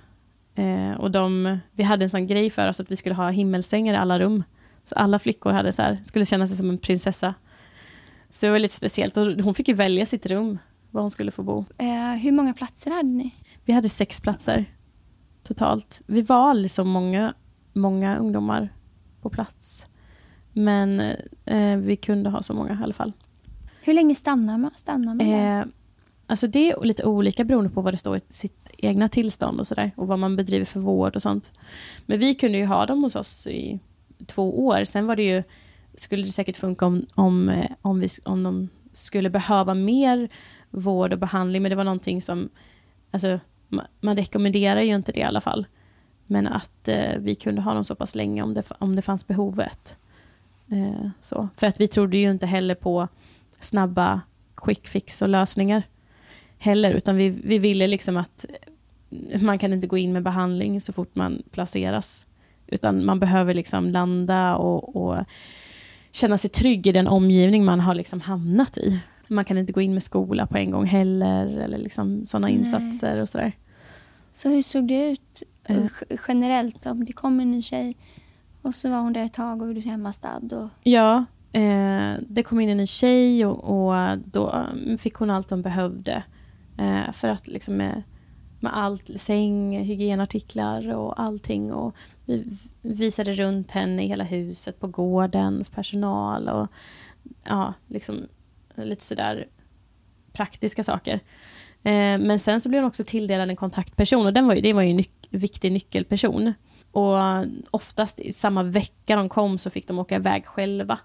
Eh, 0.55 0.91
och 0.99 1.11
de, 1.11 1.57
vi 1.71 1.83
hade 1.83 2.05
en 2.05 2.09
sån 2.09 2.27
grej 2.27 2.49
för 2.49 2.67
oss 2.69 2.79
att 2.79 2.91
vi 2.91 2.95
skulle 2.95 3.15
ha 3.15 3.29
himmelsängar 3.29 3.93
i 3.93 3.97
alla 3.97 4.19
rum. 4.19 4.43
Så 4.83 4.95
alla 4.95 5.19
flickor 5.19 5.51
hade 5.51 5.73
så 5.73 5.81
här, 5.81 6.01
skulle 6.05 6.25
känna 6.25 6.47
sig 6.47 6.57
som 6.57 6.69
en 6.69 6.77
prinsessa. 6.77 7.33
Så 8.29 8.45
det 8.45 8.51
var 8.51 8.59
lite 8.59 8.75
speciellt 8.75 9.17
och 9.17 9.25
hon 9.25 9.55
fick 9.55 9.67
ju 9.67 9.73
välja 9.73 10.05
sitt 10.05 10.25
rum, 10.25 10.59
var 10.91 11.01
hon 11.01 11.11
skulle 11.11 11.31
få 11.31 11.43
bo. 11.43 11.65
Eh, 11.77 12.13
hur 12.21 12.31
många 12.31 12.53
platser 12.53 12.91
hade 12.91 13.09
ni? 13.09 13.35
Vi 13.65 13.73
hade 13.73 13.89
sex 13.89 14.21
platser 14.21 14.65
totalt. 15.43 16.01
Vi 16.05 16.21
var 16.21 16.67
så 16.67 16.83
många, 16.83 17.33
många 17.73 18.17
ungdomar 18.17 18.69
på 19.21 19.29
plats. 19.29 19.85
Men 20.53 20.99
eh, 21.45 21.77
vi 21.77 21.95
kunde 21.95 22.29
ha 22.29 22.43
så 22.43 22.53
många 22.53 22.73
i 22.73 22.83
alla 22.83 22.93
fall. 22.93 23.13
Hur 23.83 23.93
länge 23.93 24.15
stannar 24.15 24.57
man? 24.57 24.71
Stannar 24.75 25.15
man? 25.15 25.27
Eh, 25.27 25.65
alltså 26.27 26.47
det 26.47 26.71
är 26.71 26.85
lite 26.85 27.03
olika 27.03 27.43
beroende 27.43 27.69
på 27.69 27.81
vad 27.81 27.93
det 27.93 27.97
står 27.97 28.17
i 28.17 28.21
sitt 28.29 28.69
egna 28.77 29.09
tillstånd 29.09 29.59
och 29.59 29.67
sådär. 29.67 29.91
Och 29.95 30.07
vad 30.07 30.19
man 30.19 30.35
bedriver 30.35 30.65
för 30.65 30.79
vård 30.79 31.15
och 31.15 31.21
sånt. 31.21 31.51
Men 32.05 32.19
vi 32.19 32.35
kunde 32.35 32.57
ju 32.57 32.65
ha 32.65 32.85
dem 32.85 33.03
hos 33.03 33.15
oss 33.15 33.47
i 33.47 33.79
två 34.25 34.65
år. 34.65 34.83
Sen 34.83 35.07
var 35.07 35.15
det 35.15 35.23
ju, 35.23 35.43
skulle 35.95 36.23
det 36.23 36.29
säkert 36.29 36.57
funka 36.57 36.85
om, 36.85 37.05
om, 37.15 37.49
eh, 37.49 37.71
om, 37.81 37.99
vi, 37.99 38.07
om 38.25 38.43
de 38.43 38.69
skulle 38.93 39.29
behöva 39.29 39.73
mer 39.73 40.29
vård 40.69 41.13
och 41.13 41.19
behandling. 41.19 41.61
Men 41.61 41.69
det 41.69 41.75
var 41.75 41.83
någonting 41.83 42.21
som, 42.21 42.49
alltså 43.11 43.39
ma- 43.69 43.87
man 43.99 44.17
rekommenderar 44.17 44.81
ju 44.81 44.95
inte 44.95 45.11
det 45.11 45.19
i 45.19 45.23
alla 45.23 45.41
fall. 45.41 45.65
Men 46.27 46.47
att 46.47 46.87
eh, 46.87 47.17
vi 47.17 47.35
kunde 47.35 47.61
ha 47.61 47.73
dem 47.73 47.83
så 47.83 47.95
pass 47.95 48.15
länge 48.15 48.43
om 48.43 48.53
det, 48.53 48.63
om 48.79 48.95
det 48.95 49.01
fanns 49.01 49.27
behovet. 49.27 49.97
Eh, 50.71 51.09
så. 51.19 51.49
För 51.57 51.67
att 51.67 51.81
vi 51.81 51.87
trodde 51.87 52.17
ju 52.17 52.31
inte 52.31 52.45
heller 52.45 52.75
på 52.75 53.07
snabba 53.59 54.21
quick 54.55 54.87
fix 54.87 55.21
och 55.21 55.29
lösningar 55.29 55.83
heller, 56.57 56.91
utan 56.91 57.15
vi, 57.15 57.29
vi 57.29 57.57
ville 57.57 57.87
liksom 57.87 58.17
att 58.17 58.45
man 59.41 59.59
kan 59.59 59.73
inte 59.73 59.87
gå 59.87 59.97
in 59.97 60.13
med 60.13 60.23
behandling 60.23 60.81
så 60.81 60.93
fort 60.93 61.15
man 61.15 61.43
placeras, 61.51 62.25
utan 62.71 63.05
man 63.05 63.19
behöver 63.19 63.53
liksom 63.53 63.89
landa 63.89 64.55
och, 64.55 64.95
och 64.95 65.25
känna 66.11 66.37
sig 66.37 66.49
trygg 66.49 66.87
i 66.87 66.91
den 66.91 67.07
omgivning 67.07 67.65
man 67.65 67.79
har 67.79 67.95
liksom 67.95 68.21
hamnat 68.21 68.77
i. 68.77 69.01
Man 69.27 69.45
kan 69.45 69.57
inte 69.57 69.73
gå 69.73 69.81
in 69.81 69.93
med 69.93 70.03
skola 70.03 70.47
på 70.47 70.57
en 70.57 70.71
gång 70.71 70.85
heller, 70.85 71.47
eller 71.47 71.77
liksom 71.77 72.25
sådana 72.25 72.49
insatser 72.49 73.21
och 73.21 73.29
sådär. 73.29 73.51
Så 74.33 74.49
hur 74.49 74.61
såg 74.61 74.87
det 74.87 75.11
ut 75.11 75.43
Eh. 75.67 75.77
g- 76.09 76.17
generellt? 76.27 76.85
Om 76.85 77.05
det 77.05 77.13
kom 77.13 77.39
en 77.39 77.51
ny 77.51 77.61
tjej 77.61 77.97
och 78.61 78.75
så 78.75 78.89
var 78.89 78.97
hon 79.01 79.13
där 79.13 79.25
ett 79.25 79.33
tag 79.33 79.61
och 79.61 79.67
gjorde 79.67 79.81
sig 79.81 79.91
hemmastad. 79.91 80.41
Och... 80.51 80.69
Ja, 80.83 81.25
eh, 81.53 82.13
det 82.27 82.43
kom 82.43 82.59
in 82.59 82.69
en 82.69 82.77
ny 82.77 82.85
tjej 82.87 83.45
och, 83.45 83.63
och 83.87 84.17
då 84.25 84.49
mm, 84.51 84.97
fick 84.97 85.13
hon 85.15 85.29
allt 85.29 85.49
hon 85.49 85.61
behövde. 85.61 86.23
Eh, 86.77 87.11
för 87.13 87.27
att 87.27 87.47
liksom 87.47 87.77
med, 87.77 88.03
med 88.59 88.77
allt, 88.77 89.09
säng, 89.15 89.79
hygienartiklar 89.83 90.93
och 90.95 91.21
allting. 91.21 91.73
Och 91.73 91.95
vi 92.37 92.93
visade 92.93 93.33
runt 93.33 93.71
henne 93.71 94.03
i 94.03 94.07
hela 94.07 94.23
huset, 94.23 94.79
på 94.79 94.87
gården, 94.87 95.65
för 95.65 95.73
personal 95.73 96.49
och 96.49 96.67
ja, 97.43 97.73
liksom 97.87 98.27
lite 98.75 99.03
sådär 99.03 99.47
praktiska 100.33 100.83
saker. 100.83 101.13
Eh, 101.83 102.17
men 102.19 102.39
sen 102.39 102.61
så 102.61 102.69
blev 102.69 102.81
hon 102.81 102.87
också 102.87 103.03
tilldelad 103.03 103.49
en 103.49 103.55
kontaktperson 103.55 104.25
och 104.25 104.33
den 104.33 104.47
var 104.47 104.55
ju, 104.55 104.61
det 104.61 104.73
var 104.73 104.81
ju 104.81 104.89
en 104.89 104.99
nyc- 104.99 105.27
viktig 105.29 105.71
nyckelperson. 105.71 106.53
Och 106.91 107.17
oftast 107.71 108.19
i 108.19 108.33
samma 108.33 108.63
vecka 108.63 109.15
de 109.15 109.29
kom 109.29 109.57
så 109.57 109.69
fick 109.69 109.87
de 109.87 109.99
åka 109.99 110.15
iväg 110.15 110.45
själva 110.45 110.99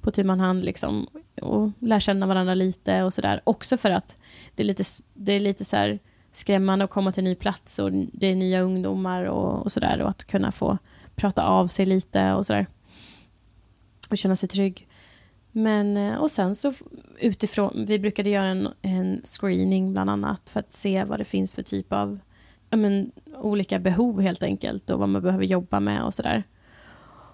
på 0.00 0.10
tu 0.10 0.24
man 0.24 0.40
hand 0.40 0.64
liksom 0.64 1.06
och 1.42 1.70
lära 1.78 2.00
känna 2.00 2.26
varandra 2.26 2.54
lite 2.54 3.02
och 3.02 3.14
sådär. 3.14 3.40
Också 3.44 3.76
för 3.76 3.90
att 3.90 4.16
det 4.54 4.62
är 4.62 4.66
lite, 4.66 4.84
det 5.14 5.32
är 5.32 5.40
lite 5.40 5.64
så 5.64 5.76
här 5.76 5.98
skrämmande 6.38 6.84
att 6.84 6.90
komma 6.90 7.12
till 7.12 7.20
en 7.20 7.30
ny 7.30 7.34
plats 7.34 7.78
och 7.78 7.92
det 7.92 8.26
är 8.26 8.36
nya 8.36 8.60
ungdomar 8.60 9.24
och, 9.24 9.62
och 9.62 9.72
sådär 9.72 10.00
och 10.02 10.08
att 10.08 10.24
kunna 10.24 10.52
få 10.52 10.78
prata 11.14 11.46
av 11.46 11.68
sig 11.68 11.86
lite 11.86 12.32
och 12.32 12.46
sådär. 12.46 12.66
Och 14.10 14.18
känna 14.18 14.36
sig 14.36 14.48
trygg. 14.48 14.88
Men, 15.52 15.96
eh, 15.96 16.14
och 16.14 16.30
sen 16.30 16.54
så 16.54 16.72
utifrån, 17.20 17.84
vi 17.86 17.98
brukade 17.98 18.30
göra 18.30 18.48
en, 18.48 18.68
en 18.82 19.20
screening 19.24 19.92
bland 19.92 20.10
annat 20.10 20.48
för 20.48 20.60
att 20.60 20.72
se 20.72 21.04
vad 21.04 21.18
det 21.18 21.24
finns 21.24 21.54
för 21.54 21.62
typ 21.62 21.92
av 21.92 22.18
men, 22.70 23.12
olika 23.36 23.78
behov 23.78 24.20
helt 24.20 24.42
enkelt 24.42 24.90
och 24.90 24.98
vad 24.98 25.08
man 25.08 25.22
behöver 25.22 25.44
jobba 25.44 25.80
med 25.80 26.02
och 26.02 26.14
sådär. 26.14 26.44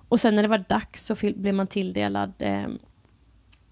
Och 0.08 0.20
sen 0.20 0.36
när 0.36 0.42
det 0.42 0.48
var 0.48 0.64
dags 0.68 1.06
så 1.06 1.14
blev 1.36 1.54
man 1.54 1.66
tilldelad 1.66 2.32
eh, 2.38 2.66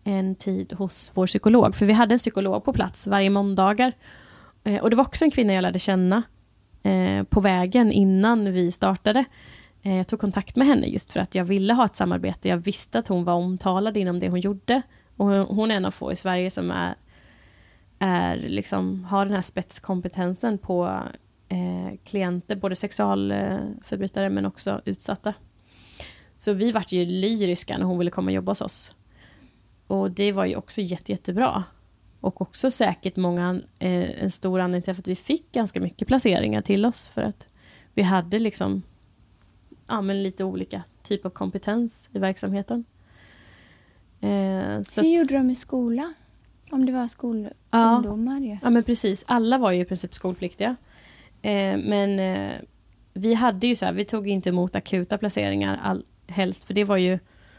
en 0.04 0.34
tid 0.34 0.72
hos 0.72 1.10
vår 1.14 1.26
psykolog. 1.26 1.74
För 1.74 1.86
vi 1.86 1.92
hade 1.92 2.14
en 2.14 2.18
psykolog 2.18 2.64
på 2.64 2.72
plats 2.72 3.06
varje 3.06 3.30
måndagar. 3.30 3.92
Eh, 4.64 4.82
och 4.82 4.90
det 4.90 4.96
var 4.96 5.04
också 5.04 5.24
en 5.24 5.30
kvinna 5.30 5.52
jag 5.52 5.62
lärde 5.62 5.78
känna 5.78 6.22
eh, 6.82 7.22
på 7.24 7.40
vägen 7.40 7.92
innan 7.92 8.52
vi 8.52 8.72
startade. 8.72 9.24
Eh, 9.82 9.96
jag 9.96 10.06
tog 10.06 10.20
kontakt 10.20 10.56
med 10.56 10.66
henne 10.66 10.86
just 10.86 11.12
för 11.12 11.20
att 11.20 11.34
jag 11.34 11.44
ville 11.44 11.74
ha 11.74 11.84
ett 11.84 11.96
samarbete. 11.96 12.48
Jag 12.48 12.56
visste 12.56 12.98
att 12.98 13.08
hon 13.08 13.24
var 13.24 13.34
omtalad 13.34 13.96
inom 13.96 14.20
det 14.20 14.28
hon 14.28 14.40
gjorde. 14.40 14.82
Och 15.16 15.26
hon, 15.26 15.46
hon 15.56 15.70
är 15.70 15.74
en 15.74 15.84
av 15.84 15.90
få 15.90 16.12
i 16.12 16.16
Sverige 16.16 16.50
som 16.50 16.70
är, 16.70 16.94
är 17.98 18.36
liksom, 18.36 19.04
har 19.04 19.24
den 19.24 19.34
här 19.34 19.42
spetskompetensen 19.42 20.58
på 20.58 21.02
eh, 21.48 21.98
klienter, 22.04 22.56
både 22.56 22.76
sexualförbrytare 22.76 24.30
men 24.30 24.46
också 24.46 24.80
utsatta. 24.84 25.34
Så 26.36 26.52
vi 26.52 26.72
vart 26.72 26.92
ju 26.92 27.04
lyriska 27.04 27.78
när 27.78 27.84
hon 27.84 27.98
ville 27.98 28.10
komma 28.10 28.26
och 28.26 28.34
jobba 28.34 28.50
hos 28.50 28.60
oss. 28.60 28.96
Och 29.86 30.10
det 30.10 30.32
var 30.32 30.44
ju 30.44 30.56
också 30.56 30.80
jätte, 30.80 31.12
jättebra. 31.12 31.64
Och 32.22 32.40
också 32.40 32.70
säkert 32.70 33.16
många, 33.16 33.60
eh, 33.78 34.22
en 34.22 34.30
stor 34.30 34.60
anledning 34.60 34.82
till 34.82 34.90
att 35.00 35.08
vi 35.08 35.16
fick 35.16 35.52
ganska 35.52 35.80
mycket 35.80 36.08
placeringar 36.08 36.62
till 36.62 36.86
oss 36.86 37.08
för 37.08 37.22
att 37.22 37.46
vi 37.94 38.02
hade 38.02 38.38
liksom 38.38 38.82
ja, 39.86 40.00
men 40.00 40.22
lite 40.22 40.44
olika 40.44 40.82
typ 41.02 41.26
av 41.26 41.30
kompetens 41.30 42.10
i 42.12 42.18
verksamheten. 42.18 42.84
Eh, 44.20 44.80
så 44.82 45.00
Hur 45.02 45.12
att- 45.12 45.18
gjorde 45.18 45.34
de 45.34 45.50
i 45.50 45.54
skola? 45.54 46.14
Om 46.70 46.86
det 46.86 46.92
var 46.92 47.00
Ja. 47.00 47.08
skolungdomar 47.08 48.40
ju. 48.40 48.58
Ja 48.62 48.70
men 48.70 48.82
precis, 48.82 49.24
alla 49.26 49.58
var 49.58 49.72
ju 49.72 49.80
i 49.80 49.84
princip 49.84 50.14
skolpliktiga. 50.14 50.76
Eh, 51.42 51.76
men 51.78 52.18
eh, 52.18 52.52
vi 53.14 53.34
hade 53.34 53.66
ju 53.66 53.76
så 53.76 53.86
här, 53.86 53.92
vi 53.92 54.04
tog 54.04 54.28
inte 54.28 54.48
emot 54.48 54.76
akuta 54.76 55.18
placeringar 55.18 55.80
all, 55.82 56.04
helst, 56.26 56.64
för 56.64 56.74
det 56.74 56.84
var 56.84 56.96
ju, 56.96 57.18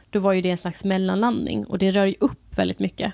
då 0.10 0.20
var 0.20 0.34
ju 0.34 0.42
det 0.42 0.50
en 0.52 0.58
slags 0.58 0.84
mellanlandning 0.86 1.66
och 1.66 1.78
det 1.78 1.92
rör 1.92 2.06
ju 2.06 2.16
upp 2.20 2.58
väldigt 2.58 2.80
mycket 2.80 3.14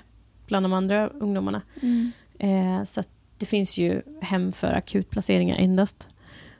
bland 0.50 0.64
de 0.64 0.72
andra 0.72 1.08
ungdomarna. 1.08 1.62
Mm. 1.82 2.12
Eh, 2.38 2.84
så 2.84 3.02
det 3.38 3.46
finns 3.46 3.78
ju 3.78 4.02
hem 4.20 4.52
för 4.52 4.72
akutplaceringar 4.72 5.56
endast. 5.56 6.08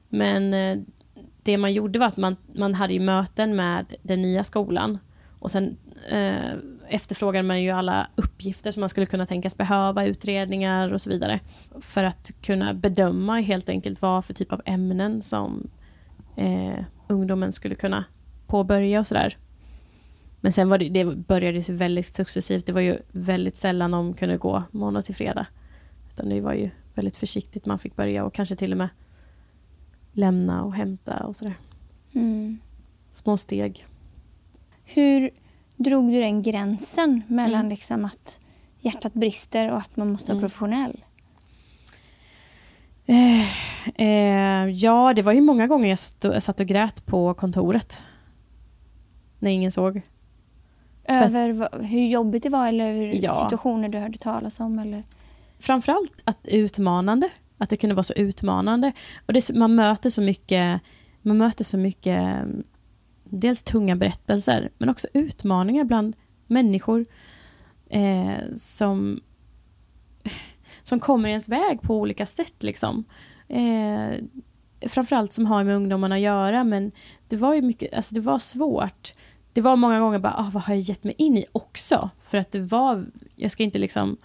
Men 0.08 0.54
eh, 0.54 0.78
det 1.42 1.58
man 1.58 1.72
gjorde 1.72 1.98
var 1.98 2.06
att 2.06 2.16
man, 2.16 2.36
man 2.54 2.74
hade 2.74 2.92
ju 2.92 3.00
möten 3.00 3.56
med 3.56 3.94
den 4.02 4.22
nya 4.22 4.44
skolan 4.44 4.98
och 5.38 5.50
sen 5.50 5.76
eh, 6.10 6.52
efterfrågade 6.88 7.48
man 7.48 7.62
ju 7.62 7.70
alla 7.70 8.06
uppgifter 8.14 8.70
som 8.70 8.80
man 8.80 8.88
skulle 8.88 9.06
kunna 9.06 9.26
tänkas 9.26 9.56
behöva, 9.56 10.04
utredningar 10.04 10.92
och 10.92 11.00
så 11.00 11.10
vidare. 11.10 11.40
För 11.80 12.04
att 12.04 12.30
kunna 12.42 12.74
bedöma 12.74 13.40
helt 13.40 13.68
enkelt 13.68 14.02
vad 14.02 14.24
för 14.24 14.34
typ 14.34 14.52
av 14.52 14.62
ämnen 14.64 15.22
som 15.22 15.70
eh, 16.36 16.84
ungdomen 17.08 17.52
skulle 17.52 17.74
kunna 17.74 18.04
påbörja 18.46 19.00
och 19.00 19.06
sådär. 19.06 19.36
Men 20.40 20.52
sen 20.52 20.68
var 20.68 20.78
det, 20.78 20.88
det 20.88 21.04
började 21.04 21.58
ju 21.58 21.74
väldigt 21.74 22.14
successivt. 22.14 22.66
Det 22.66 22.72
var 22.72 22.80
ju 22.80 22.98
väldigt 23.12 23.56
sällan 23.56 23.90
de 23.90 24.14
kunde 24.14 24.36
gå 24.36 24.62
måndag 24.70 25.02
till 25.02 25.14
fredag. 25.14 25.46
Utan 26.08 26.28
det 26.28 26.40
var 26.40 26.52
ju 26.54 26.70
väldigt 26.94 27.16
försiktigt 27.16 27.66
man 27.66 27.78
fick 27.78 27.96
börja 27.96 28.24
och 28.24 28.34
kanske 28.34 28.56
till 28.56 28.72
och 28.72 28.78
med 28.78 28.88
lämna 30.12 30.62
och 30.64 30.74
hämta 30.74 31.26
och 31.26 31.36
sådär. 31.36 31.54
Mm. 32.12 32.58
Små 33.10 33.36
steg. 33.36 33.86
Hur 34.84 35.30
drog 35.76 36.12
du 36.12 36.20
den 36.20 36.42
gränsen 36.42 37.22
mellan 37.28 37.60
Mm. 37.60 37.70
liksom 37.70 38.04
att 38.04 38.40
hjärtat 38.80 39.12
brister 39.14 39.70
och 39.72 39.78
att 39.78 39.96
man 39.96 40.12
måste 40.12 40.32
vara 40.32 40.38
Mm. 40.38 40.48
professionell? 40.48 41.04
Eh, 43.06 43.40
eh, 44.06 44.68
ja, 44.70 45.12
det 45.14 45.22
var 45.22 45.32
ju 45.32 45.40
många 45.40 45.66
gånger 45.66 45.88
jag, 45.88 45.98
stå, 45.98 46.32
jag 46.32 46.42
satt 46.42 46.60
och 46.60 46.66
grät 46.66 47.06
på 47.06 47.34
kontoret. 47.34 48.02
När 49.38 49.50
ingen 49.50 49.72
såg. 49.72 50.02
Över 51.10 51.52
vad- 51.52 51.84
hur 51.84 52.06
jobbigt 52.06 52.42
det 52.42 52.48
var 52.48 52.68
eller 52.68 52.92
hur 52.92 53.12
Ja. 53.24 53.32
situationer 53.32 53.88
du 53.88 53.98
hörde 53.98 54.18
talas 54.18 54.60
om? 54.60 54.78
Eller? 54.78 55.02
Framförallt 55.58 56.20
att 56.24 56.38
utmanande. 56.48 57.28
Att 57.58 57.70
det 57.70 57.76
kunde 57.76 57.94
vara 57.94 58.04
så 58.04 58.12
utmanande. 58.14 58.92
Och 59.26 59.32
det, 59.32 59.54
man 59.54 59.74
möter 59.74 60.10
så 60.10 60.22
mycket, 60.22 60.80
man 61.22 61.38
möter 61.38 61.64
så 61.64 61.76
mycket, 61.76 62.44
dels 63.24 63.62
tunga 63.62 63.96
berättelser, 63.96 64.70
men 64.78 64.88
också 64.88 65.08
utmaningar 65.12 65.84
bland 65.84 66.16
människor 66.46 67.06
eh, 67.90 68.32
som, 68.56 69.20
som 70.82 71.00
kommer 71.00 71.28
i 71.28 71.32
ens 71.32 71.48
väg 71.48 71.82
på 71.82 71.96
olika 71.96 72.26
sätt. 72.26 72.62
Liksom. 72.62 73.04
Eh, 73.48 74.08
framförallt 74.88 75.32
som 75.32 75.46
har 75.46 75.64
med 75.64 75.76
ungdomarna 75.76 76.14
att 76.14 76.20
göra, 76.20 76.64
men 76.64 76.92
det 77.28 77.36
var 77.36 77.54
ju 77.54 77.62
mycket, 77.62 77.94
alltså 77.94 78.14
det 78.14 78.20
var 78.20 78.38
svårt. 78.38 79.14
Det 79.52 79.60
var 79.60 79.76
många 79.76 80.00
gånger 80.00 80.18
bara, 80.18 80.34
ah, 80.36 80.50
vad 80.52 80.62
har 80.62 80.74
jag 80.74 80.80
gett 80.80 81.04
mig 81.04 81.14
in 81.18 81.36
i 81.36 81.44
också? 81.52 82.10
För 82.20 82.38
att 82.38 82.52
det 82.52 82.60
var, 82.60 83.06
jag 83.36 83.50
ska 83.50 83.62
inte 83.62 83.78
liksom 83.78 84.16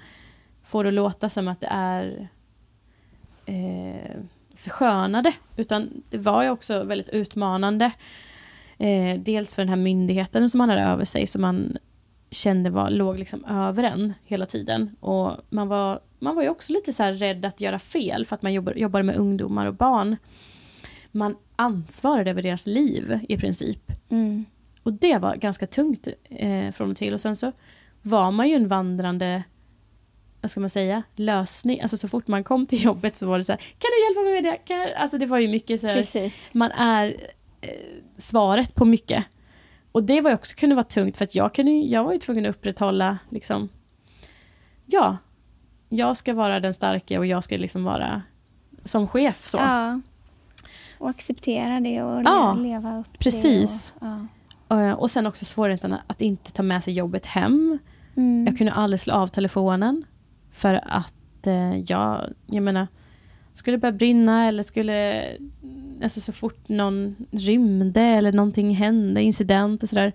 få 0.63 0.83
det 0.83 0.89
att 0.89 0.93
låta 0.93 1.29
som 1.29 1.47
att 1.47 1.61
det 1.61 1.67
är 1.71 2.29
eh, 3.45 4.21
förskönade. 4.55 5.33
Utan 5.57 6.03
det 6.09 6.17
var 6.17 6.43
ju 6.43 6.49
också 6.49 6.83
väldigt 6.83 7.09
utmanande. 7.09 7.91
Eh, 8.77 9.19
dels 9.19 9.53
för 9.53 9.61
den 9.61 9.69
här 9.69 9.75
myndigheten 9.75 10.49
som 10.49 10.57
man 10.57 10.69
hade 10.69 10.81
över 10.81 11.05
sig 11.05 11.27
som 11.27 11.41
man 11.41 11.77
kände 12.31 12.69
var, 12.69 12.89
låg 12.89 13.19
liksom 13.19 13.45
över 13.45 13.83
en 13.83 14.13
hela 14.25 14.45
tiden. 14.45 14.95
Och 14.99 15.31
man 15.49 15.67
var, 15.67 15.99
man 16.19 16.35
var 16.35 16.43
ju 16.43 16.49
också 16.49 16.73
lite 16.73 16.93
så 16.93 17.03
här 17.03 17.13
rädd 17.13 17.45
att 17.45 17.61
göra 17.61 17.79
fel 17.79 18.25
för 18.25 18.35
att 18.35 18.41
man 18.41 18.53
jobbar, 18.53 18.73
jobbade 18.73 19.03
med 19.03 19.15
ungdomar 19.15 19.65
och 19.65 19.73
barn. 19.73 20.17
Man 21.11 21.35
ansvarade 21.55 22.31
över 22.31 22.41
deras 22.41 22.67
liv 22.67 23.19
i 23.29 23.38
princip. 23.38 23.91
Mm. 24.09 24.45
Och 24.86 24.93
det 24.93 25.17
var 25.17 25.36
ganska 25.36 25.67
tungt 25.67 26.08
eh, 26.30 26.71
från 26.71 26.91
och 26.91 26.98
till. 26.98 27.13
Och 27.13 27.21
sen 27.21 27.36
så 27.36 27.52
var 28.02 28.32
man 28.32 28.50
ju 28.50 28.56
en 28.56 28.67
vandrande, 28.67 29.43
vad 30.41 30.52
ska 30.52 30.60
man 30.60 30.69
säga, 30.69 31.04
lösning. 31.15 31.82
Alltså 31.82 31.98
så 31.98 32.08
fort 32.08 32.28
man 32.28 32.43
kom 32.43 32.65
till 32.65 32.84
jobbet 32.84 33.15
så 33.15 33.28
var 33.28 33.38
det 33.38 33.43
så 33.43 33.52
här, 33.52 33.60
kan 33.60 33.89
du 33.91 34.04
hjälpa 34.06 34.21
mig 34.21 34.34
med 34.41 34.43
det? 34.43 34.58
Kan? 34.58 34.88
Alltså 35.04 35.17
det 35.17 35.26
var 35.26 35.39
ju 35.39 35.48
mycket 35.48 35.82
så 35.82 35.88
här, 35.88 35.95
Precis. 35.95 36.54
man 36.54 36.71
är 36.71 37.15
eh, 37.62 37.69
svaret 38.17 38.76
på 38.76 38.86
mycket. 38.86 39.26
Och 39.91 40.04
det 40.04 40.21
var 40.21 40.30
ju 40.30 40.36
också 40.36 40.56
kunde 40.56 40.76
vara 40.76 40.84
tungt 40.86 41.17
för 41.17 41.24
att 41.24 41.36
jag, 41.36 41.54
kunde, 41.54 41.71
jag 41.71 42.04
var 42.04 42.13
ju 42.13 42.19
tvungen 42.19 42.45
att 42.45 42.56
upprätthålla 42.56 43.17
liksom, 43.30 43.69
ja, 44.86 45.17
jag 45.89 46.17
ska 46.17 46.34
vara 46.34 46.60
den 46.60 46.74
starka 46.74 47.19
och 47.19 47.26
jag 47.26 47.43
ska 47.43 47.58
liksom 47.58 47.84
vara 47.84 48.21
som 48.84 49.08
chef 49.08 49.48
så. 49.48 49.58
Ja. 49.58 50.02
Och 50.98 51.10
acceptera 51.10 51.80
det 51.80 52.04
och 52.04 52.21
Ja, 52.26 52.54
leva 52.54 53.00
upp 53.00 53.19
precis. 53.19 53.93
det. 54.00 54.06
Och, 54.06 54.12
ja. 54.12 54.28
Eh, 54.69 54.91
Och 54.91 55.12
sen 55.12 55.28
också 55.28 55.45
svårigheten 55.45 55.95
att 56.08 56.21
inte 56.21 56.51
ta 56.51 56.63
med 56.63 56.84
sig 56.84 56.93
jobbet 56.93 57.25
hem. 57.25 57.80
mm. 58.15 58.45
Jag 58.47 58.58
kunde 58.58 58.73
aldrig 58.73 58.99
slå 58.99 59.13
av 59.13 59.28
telefonen. 59.28 60.04
För 60.51 60.80
att 60.84 61.47
eh, 61.47 61.78
jag, 61.78 62.34
jag 62.47 62.63
menar, 62.63 62.88
skulle 63.54 63.78
börja 63.78 63.91
brinna 63.91 64.47
eller 64.47 64.63
skulle, 64.63 65.25
alltså 66.04 66.21
så 66.21 66.32
fort 66.32 66.69
någon 66.69 67.15
rymde 67.32 68.01
eller 68.01 68.32
någonting 68.32 68.75
hände, 68.75 69.21
incident 69.21 69.84
och 69.84 69.89
sådär. 69.89 70.13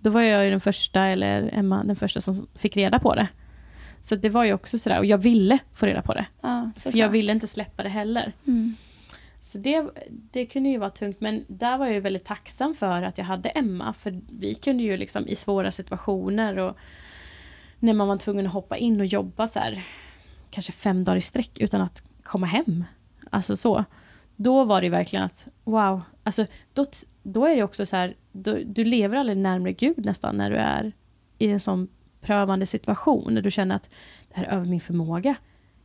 Då 0.00 0.10
var 0.10 0.20
jag 0.20 0.44
ju 0.44 0.50
den 0.50 0.60
första, 0.60 1.04
eller 1.04 1.50
Emma, 1.52 1.84
den 1.84 1.96
första 1.96 2.20
som 2.20 2.46
fick 2.54 2.76
reda 2.76 2.98
på 2.98 3.14
det. 3.14 3.28
Så 4.02 4.16
det 4.16 4.28
var 4.28 4.44
ju 4.44 4.52
också 4.52 4.78
sådär, 4.78 4.98
och 4.98 5.06
jag 5.06 5.18
ville 5.18 5.58
få 5.72 5.86
reda 5.86 6.02
på 6.02 6.14
det. 6.14 6.26
ja, 6.40 6.70
För 6.76 6.96
jag 6.96 7.08
ville 7.08 7.32
inte 7.32 7.46
släppa 7.46 7.82
det 7.82 7.88
heller. 7.88 8.32
Mm. 8.46 8.74
Så 9.40 9.58
det, 9.58 9.90
det 10.08 10.46
kunde 10.46 10.68
ju 10.68 10.78
vara 10.78 10.90
tungt, 10.90 11.20
men 11.20 11.44
där 11.48 11.78
var 11.78 11.86
jag 11.86 11.94
ju 11.94 12.00
väldigt 12.00 12.24
tacksam 12.24 12.74
för 12.74 13.02
att 13.02 13.18
jag 13.18 13.24
hade 13.24 13.48
Emma, 13.48 13.92
för 13.92 14.20
vi 14.28 14.54
kunde 14.54 14.82
ju 14.82 14.96
liksom 14.96 15.28
i 15.28 15.34
svåra 15.34 15.72
situationer 15.72 16.58
och 16.58 16.76
när 17.78 17.92
man 17.92 18.08
var 18.08 18.16
tvungen 18.16 18.46
att 18.46 18.52
hoppa 18.52 18.76
in 18.76 19.00
och 19.00 19.06
jobba 19.06 19.46
så 19.46 19.58
här, 19.58 19.84
kanske 20.50 20.72
fem 20.72 21.04
dagar 21.04 21.16
i 21.16 21.20
sträck 21.20 21.58
utan 21.60 21.80
att 21.80 22.02
komma 22.22 22.46
hem. 22.46 22.84
Alltså 23.30 23.56
så. 23.56 23.84
Då 24.36 24.64
var 24.64 24.80
det 24.80 24.88
verkligen 24.88 25.24
att, 25.24 25.48
wow, 25.64 26.02
alltså 26.24 26.46
då, 26.72 26.86
då 27.22 27.46
är 27.46 27.56
det 27.56 27.62
också 27.62 27.86
så 27.86 27.96
här, 27.96 28.16
då, 28.32 28.58
du 28.64 28.84
lever 28.84 29.16
aldrig 29.16 29.38
närmare 29.38 29.72
Gud 29.72 30.04
nästan 30.04 30.36
när 30.36 30.50
du 30.50 30.56
är 30.56 30.92
i 31.38 31.50
en 31.50 31.60
sån 31.60 31.88
prövande 32.20 32.66
situation, 32.66 33.34
när 33.34 33.42
du 33.42 33.50
känner 33.50 33.74
att 33.74 33.90
det 34.28 34.36
här 34.36 34.44
är 34.44 34.52
över 34.52 34.66
min 34.66 34.80
förmåga 34.80 35.34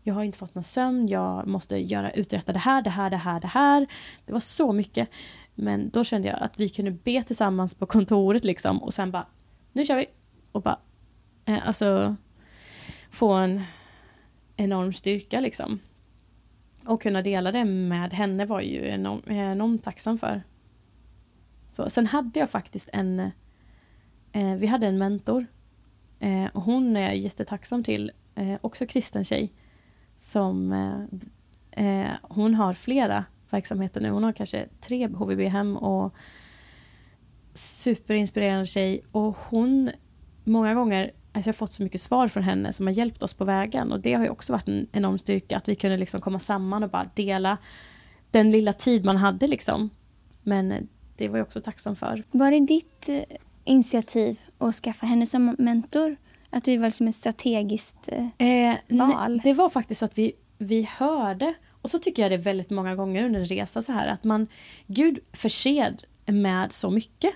jag 0.03 0.13
har 0.13 0.23
inte 0.23 0.37
fått 0.37 0.55
någon 0.55 0.63
sömn, 0.63 1.07
jag 1.07 1.47
måste 1.47 1.77
göra, 1.77 2.11
uträtta 2.11 2.53
det 2.53 2.59
här, 2.59 2.81
det 2.81 2.89
här, 2.89 3.09
det 3.09 3.17
här, 3.17 3.39
det 3.39 3.47
här. 3.47 3.87
Det 4.25 4.33
var 4.33 4.39
så 4.39 4.73
mycket. 4.73 5.09
Men 5.55 5.89
då 5.89 6.03
kände 6.03 6.27
jag 6.27 6.39
att 6.41 6.59
vi 6.59 6.69
kunde 6.69 6.91
be 6.91 7.23
tillsammans 7.23 7.75
på 7.75 7.85
kontoret 7.85 8.43
liksom 8.43 8.83
och 8.83 8.93
sen 8.93 9.11
bara, 9.11 9.25
nu 9.73 9.85
kör 9.85 9.97
vi! 9.97 10.05
Och 10.51 10.61
bara, 10.61 10.79
eh, 11.45 11.67
alltså 11.67 12.15
få 13.11 13.31
en 13.33 13.61
enorm 14.55 14.93
styrka 14.93 15.39
liksom. 15.39 15.79
Och 16.85 17.01
kunna 17.01 17.21
dela 17.21 17.51
det 17.51 17.65
med 17.65 18.13
henne 18.13 18.45
var 18.45 18.61
ju 18.61 18.87
enormt, 18.87 19.27
enormt 19.27 19.83
tacksam 19.83 20.17
för. 20.17 20.43
Så, 21.69 21.89
sen 21.89 22.07
hade 22.07 22.39
jag 22.39 22.49
faktiskt 22.49 22.89
en, 22.93 23.19
eh, 24.31 24.55
vi 24.57 24.67
hade 24.67 24.87
en 24.87 24.97
mentor. 24.97 25.45
Eh, 26.19 26.45
och 26.53 26.61
hon 26.61 26.97
är 26.97 27.01
jag 27.01 27.17
jättetacksam 27.17 27.83
till, 27.83 28.11
eh, 28.35 28.55
också 28.61 28.85
kristen 28.85 29.23
tjej. 29.23 29.53
Som, 30.17 30.71
eh, 30.71 31.85
eh, 31.85 32.11
hon 32.21 32.55
har 32.55 32.73
flera 32.73 33.25
verksamheter 33.49 34.01
nu. 34.01 34.09
Hon 34.09 34.23
har 34.23 34.31
kanske 34.31 34.67
tre 34.81 35.07
HVB-hem 35.07 35.77
och 35.77 36.13
superinspirerande 37.53 38.65
tjej. 38.65 39.01
Och 39.11 39.37
hon, 39.49 39.91
många 40.43 40.73
gånger, 40.73 41.11
alltså 41.31 41.47
jag 41.47 41.53
har 41.53 41.57
fått 41.57 41.73
så 41.73 41.83
mycket 41.83 42.01
svar 42.01 42.27
från 42.27 42.43
henne 42.43 42.73
som 42.73 42.87
har 42.87 42.93
hjälpt 42.93 43.23
oss 43.23 43.33
på 43.33 43.45
vägen. 43.45 43.91
Och 43.91 43.99
det 43.99 44.13
har 44.13 44.23
ju 44.23 44.29
också 44.29 44.53
varit 44.53 44.67
en 44.67 44.87
enorm 44.91 45.17
styrka 45.17 45.57
att 45.57 45.67
vi 45.67 45.75
kunde 45.75 45.97
liksom 45.97 46.21
komma 46.21 46.39
samman 46.39 46.83
och 46.83 46.89
bara 46.89 47.09
dela 47.15 47.57
den 48.31 48.51
lilla 48.51 48.73
tid 48.73 49.05
man 49.05 49.17
hade 49.17 49.47
liksom. 49.47 49.89
Men 50.43 50.87
det 51.17 51.27
var 51.27 51.37
jag 51.37 51.45
också 51.45 51.61
tacksam 51.61 51.95
för. 51.95 52.23
Var 52.31 52.51
det 52.51 52.59
ditt 52.59 53.09
eh, 53.09 53.37
initiativ 53.63 54.41
att 54.57 54.75
skaffa 54.75 55.05
henne 55.05 55.25
som 55.25 55.55
mentor? 55.59 56.15
Att 56.53 56.63
du 56.63 56.77
var 56.77 56.87
liksom 56.87 57.07
ett 57.07 57.15
strategiskt... 57.15 58.09
eh, 58.37 58.69
Eh, 58.69 58.75
Val. 58.89 59.41
Det 59.43 59.53
var 59.53 59.69
faktiskt 59.69 59.99
så 59.99 60.05
att 60.05 60.17
vi, 60.17 60.31
vi 60.57 60.83
hörde, 60.91 61.53
och 61.81 61.89
så 61.89 61.99
tycker 61.99 62.21
jag 62.23 62.31
det 62.31 62.37
väldigt 62.37 62.69
många 62.69 62.95
gånger 62.95 63.23
under 63.25 63.39
en 63.39 63.45
resa 63.45 63.81
så 63.81 63.91
här, 63.91 64.07
att 64.07 64.23
man, 64.23 64.47
Gud 64.87 65.19
förser 65.33 65.95
med 66.25 66.71
så 66.71 66.89
mycket 66.91 67.33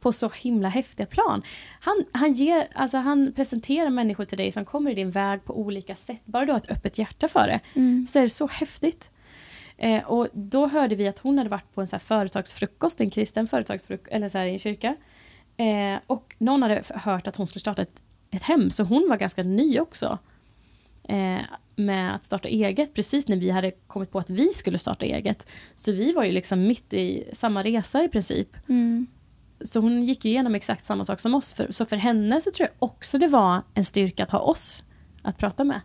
på 0.00 0.12
så 0.12 0.28
himla 0.28 0.68
häftiga 0.68 1.06
plan. 1.06 1.42
Han, 1.80 2.04
han, 2.12 2.32
ger, 2.32 2.68
alltså 2.74 2.96
han 2.98 3.32
presenterar 3.36 3.90
människor 3.90 4.24
till 4.24 4.38
dig 4.38 4.52
som 4.52 4.64
kommer 4.64 4.90
i 4.90 4.94
din 4.94 5.10
väg 5.10 5.44
på 5.44 5.58
olika 5.60 5.94
sätt. 5.94 6.22
Bara 6.24 6.44
du 6.46 6.52
har 6.52 6.58
ett 6.58 6.70
öppet 6.70 6.98
hjärta 6.98 7.28
för 7.28 7.46
det, 7.46 7.60
Mm. 7.74 8.06
så 8.10 8.18
är 8.18 8.22
det 8.22 8.28
så 8.28 8.46
häftigt. 8.46 9.10
Eh, 9.76 10.04
och 10.04 10.28
då 10.32 10.66
hörde 10.66 10.94
vi 10.94 11.08
att 11.08 11.18
hon 11.18 11.38
hade 11.38 11.50
varit 11.50 11.74
på 11.74 11.80
en 11.80 11.86
så 11.86 11.98
företagsfrukost, 11.98 13.00
en 13.00 13.10
kristen 13.10 13.48
företagsfrukost, 13.48 14.08
eller 14.12 14.28
så 14.28 14.38
här 14.38 14.46
i 14.46 14.52
en 14.52 14.58
kyrka. 14.58 14.96
Eh, 15.56 15.98
och 16.06 16.34
någon 16.38 16.62
hade 16.62 16.82
hört 16.94 17.26
att 17.26 17.36
hon 17.36 17.46
skulle 17.46 17.60
starta 17.60 17.82
ett, 17.82 18.02
ett 18.30 18.42
hem, 18.42 18.70
så 18.70 18.82
hon 18.82 19.06
var 19.08 19.16
ganska 19.16 19.42
ny 19.42 19.80
också. 19.80 20.18
Eh, 21.04 21.38
med 21.76 22.14
att 22.14 22.24
starta 22.24 22.48
eget, 22.48 22.94
precis 22.94 23.28
när 23.28 23.36
vi 23.36 23.50
hade 23.50 23.70
kommit 23.70 24.10
på 24.12 24.18
att 24.18 24.30
vi 24.30 24.48
skulle 24.48 24.78
starta 24.78 25.06
eget. 25.06 25.46
Så 25.74 25.92
vi 25.92 26.12
var 26.12 26.24
ju 26.24 26.32
liksom 26.32 26.66
mitt 26.66 26.92
i 26.92 27.24
samma 27.32 27.62
resa 27.62 28.04
i 28.04 28.08
princip. 28.08 28.56
Mm. 28.68 29.06
Så 29.60 29.80
hon 29.80 30.04
gick 30.04 30.24
ju 30.24 30.30
igenom 30.30 30.54
exakt 30.54 30.84
samma 30.84 31.04
sak 31.04 31.20
som 31.20 31.34
oss. 31.34 31.52
För, 31.52 31.72
så 31.72 31.84
för 31.86 31.96
henne 31.96 32.40
så 32.40 32.50
tror 32.50 32.68
jag 32.68 32.88
också 32.88 33.18
det 33.18 33.28
var 33.28 33.62
en 33.74 33.84
styrka 33.84 34.22
att 34.22 34.30
ha 34.30 34.38
oss 34.38 34.84
att 35.22 35.38
prata 35.38 35.64
med. 35.64 35.80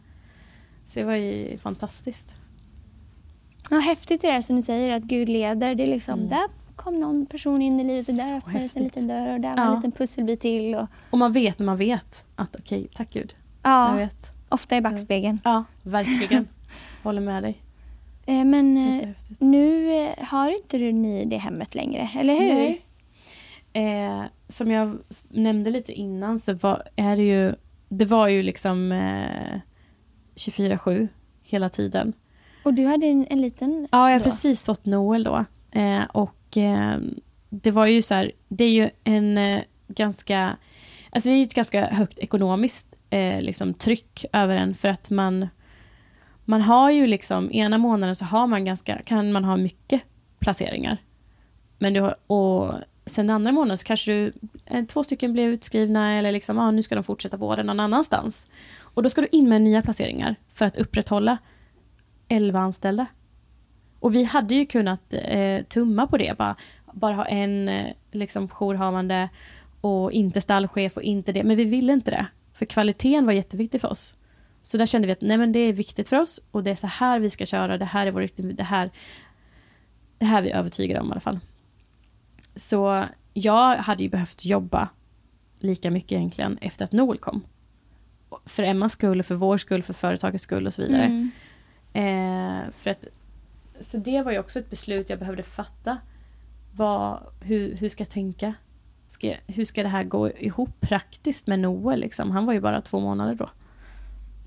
Så 0.86 1.00
det 1.00 1.06
var 1.06 1.16
ju 1.16 1.58
fantastiskt. 1.58 2.36
Ja, 3.70 3.78
häftigt 3.80 4.22
det 4.22 4.32
där 4.32 4.42
som 4.42 4.56
du 4.56 4.62
säger, 4.62 4.96
att 4.96 5.04
Gud 5.04 5.30
leder. 5.30 5.76
Det 5.76 5.84
är 5.84 5.88
liksom, 5.88 6.20
Mm. 6.20 6.30
där 6.30 6.46
kom 6.76 7.00
någon 7.00 7.26
person 7.26 7.62
in 7.62 7.80
i 7.80 7.84
livet 7.84 8.10
och 8.10 8.16
där 8.16 8.38
öppnades 8.38 8.76
en 8.78 8.84
liten 8.84 9.08
dör 9.08 9.34
och 9.34 9.40
där 9.40 9.50
var 9.58 9.64
Ja. 9.64 9.70
en 9.70 9.76
liten 9.76 9.92
pusselbit 9.92 10.40
till. 10.42 10.76
Och, 10.76 10.88
Och 11.10 11.18
man 11.18 11.32
vet 11.32 11.60
när 11.60 11.66
man 11.66 11.78
vet 11.78 12.26
att 12.36 12.56
okej, 12.56 12.88
tack 12.96 13.10
Gud. 13.14 13.36
Jag 13.64 13.72
ja, 13.72 13.96
vet. 13.96 14.32
ofta 14.50 14.78
i 14.78 14.82
backspegeln. 14.82 15.40
Ja, 15.44 15.64
verkligen. 15.84 16.48
Håller 17.04 17.22
med 17.22 17.44
dig. 17.44 17.62
Eh, 18.26 18.46
men 18.46 18.78
eh, 18.78 19.10
nu 19.40 19.94
eh, 19.96 20.26
har 20.26 20.56
inte 20.58 20.78
du 20.78 20.92
ni 20.92 21.26
det 21.26 21.38
hemmet 21.38 21.76
längre, 21.76 22.10
eller 22.20 22.34
hur? 22.40 22.54
Nej. 22.54 22.86
Eh, 23.74 24.24
som 24.48 24.72
jag 24.72 24.98
nämnde 25.30 25.70
lite 25.70 25.94
innan 25.94 26.40
så 26.40 26.54
var, 26.54 26.84
är 26.96 27.16
det 27.18 27.24
ju, 27.24 27.54
det 27.90 28.06
var 28.06 28.28
ju 28.28 28.44
liksom 28.44 28.92
eh, 28.92 29.60
24-7 30.36 31.08
hela 31.44 31.70
tiden. 31.70 32.14
Och 32.64 32.74
du 32.74 32.86
hade 32.86 33.06
en, 33.08 33.28
en 33.30 33.42
liten... 33.42 33.88
Ja, 33.92 34.10
jag 34.12 34.20
har 34.20 34.24
precis 34.24 34.66
fått 34.66 34.86
Noel 34.86 35.24
då. 35.24 35.46
Eh, 35.72 36.04
och 36.14 36.32
eh, 36.58 36.98
det 37.50 37.72
var 37.72 37.86
ju 37.86 38.02
så 38.02 38.14
här, 38.14 38.32
det 38.48 38.64
är 38.64 38.72
ju 38.72 38.90
en 39.04 39.38
eh, 39.38 39.62
ganska, 39.88 40.58
alltså 41.10 41.30
det 41.30 41.36
är 41.36 41.38
ju 41.38 41.44
ett 41.44 41.54
ganska 41.54 41.86
högt 41.86 42.20
ekonomiskt 42.20 42.96
eh, 43.10 43.42
liksom, 43.42 43.74
tryck 43.74 44.26
över 44.34 44.56
en 44.56 44.76
för 44.76 44.88
att 44.90 45.10
man, 45.10 45.48
man 46.46 46.62
har 46.62 46.92
ju 46.92 47.08
liksom, 47.08 47.52
ena 47.52 47.78
månaden 47.78 48.16
så 48.16 48.26
har 48.26 48.48
man 48.48 48.66
ganska, 48.66 49.02
kan 49.02 49.32
man 49.32 49.44
ha 49.44 49.58
mycket 49.58 50.02
placeringar. 50.40 50.98
Men 51.78 51.94
du 51.94 52.02
har, 52.02 52.16
och 52.28 52.74
sen 53.06 53.30
andra 53.30 53.52
månaden 53.52 53.78
så 53.78 53.86
kanske 53.86 54.12
du, 54.12 54.34
eh, 54.66 54.86
två 54.86 55.04
stycken 55.04 55.34
blir 55.34 55.48
utskrivna 55.48 56.18
eller 56.18 56.32
liksom, 56.32 56.58
ah, 56.58 56.72
nu 56.72 56.84
ska 56.84 56.96
de 56.96 57.04
fortsätta 57.04 57.38
vården 57.38 57.66
någon 57.66 57.80
annanstans. 57.80 58.48
Och 58.80 59.04
då 59.04 59.10
ska 59.10 59.22
du 59.22 59.28
in 59.32 59.50
med 59.50 59.62
nya 59.62 59.82
placeringar 59.82 60.36
för 60.54 60.66
att 60.66 60.78
upprätthålla 60.78 61.38
11 62.28 62.60
anställda. 62.60 63.06
Och 64.04 64.16
vi 64.16 64.24
hade 64.24 64.56
ju 64.56 64.66
kunnat 64.66 65.14
eh, 65.14 65.64
tumma 65.64 66.08
på 66.08 66.18
det, 66.18 66.38
bara, 66.38 66.56
bara 66.94 67.16
ha 67.16 67.26
en 67.26 67.70
eh, 67.70 67.94
liksom, 68.12 68.48
jourhavande 68.48 69.30
och 69.82 70.12
inte 70.12 70.42
stallchef 70.42 70.98
och 70.98 71.04
inte 71.04 71.32
det. 71.32 71.44
Men 71.44 71.58
vi 71.58 71.64
ville 71.64 71.94
inte 71.94 72.12
det, 72.12 72.26
för 72.54 72.66
kvaliteten 72.66 73.26
var 73.26 73.34
jätteviktig 73.34 73.82
för 73.82 73.92
oss. 73.92 74.16
Så 74.64 74.78
där 74.78 74.86
kände 74.86 75.06
vi 75.08 75.12
att 75.12 75.22
nej, 75.22 75.38
men 75.38 75.52
det 75.52 75.60
är 75.60 75.74
viktigt 75.74 76.10
för 76.10 76.18
oss 76.20 76.40
och 76.52 76.64
det 76.64 76.72
är 76.72 76.76
så 76.76 76.88
här 76.88 77.20
vi 77.20 77.30
ska 77.30 77.46
köra, 77.46 77.78
det 77.78 77.86
här 77.86 78.08
är 78.08 78.12
vår 78.12 78.30
det 78.54 78.64
här, 78.64 78.92
det 80.18 80.26
här 80.26 80.38
är 80.38 80.42
vi 80.42 80.52
övertygade 80.52 81.00
om 81.00 81.08
i 81.08 81.12
alla 81.12 81.22
fall. 81.22 81.40
Så 82.56 83.06
jag 83.34 83.76
hade 83.76 84.04
ju 84.04 84.10
behövt 84.10 84.46
jobba 84.46 84.90
lika 85.60 85.92
mycket 85.92 86.12
egentligen 86.12 86.58
efter 86.58 86.86
att 86.86 86.92
Noel 86.92 87.18
kom. 87.18 87.44
För 88.46 88.64
Emmas 88.64 88.94
skull, 88.94 89.24
för 89.24 89.36
vår 89.36 89.58
skull, 89.58 89.84
för 89.84 89.94
företagets 89.94 90.44
skull 90.44 90.68
och 90.68 90.74
så 90.74 90.82
vidare. 90.82 91.04
Mm. 91.04 91.32
Eh, 91.94 92.72
för 92.72 92.90
att, 92.90 93.08
så 93.80 93.98
det 93.98 94.22
var 94.22 94.32
ju 94.32 94.40
också 94.40 94.60
ett 94.60 94.70
beslut 94.70 95.10
jag 95.10 95.20
behövde 95.20 95.44
fatta. 95.44 95.98
Vad, 96.76 97.24
hur, 97.42 97.76
hur 97.76 97.90
ska 97.90 98.02
jag 98.02 98.10
tänka? 98.10 98.54
Ska, 99.08 99.36
hur 99.48 99.66
ska 99.66 99.84
det 99.84 99.90
här 99.90 100.04
gå 100.04 100.32
ihop 100.32 100.80
praktiskt 100.80 101.48
med 101.48 101.60
Noel? 101.60 102.00
Liksom? 102.00 102.32
Han 102.32 102.46
var 102.46 102.54
ju 102.54 102.60
bara 102.60 102.82
två 102.82 103.00
månader 103.00 103.36
då. 103.36 103.50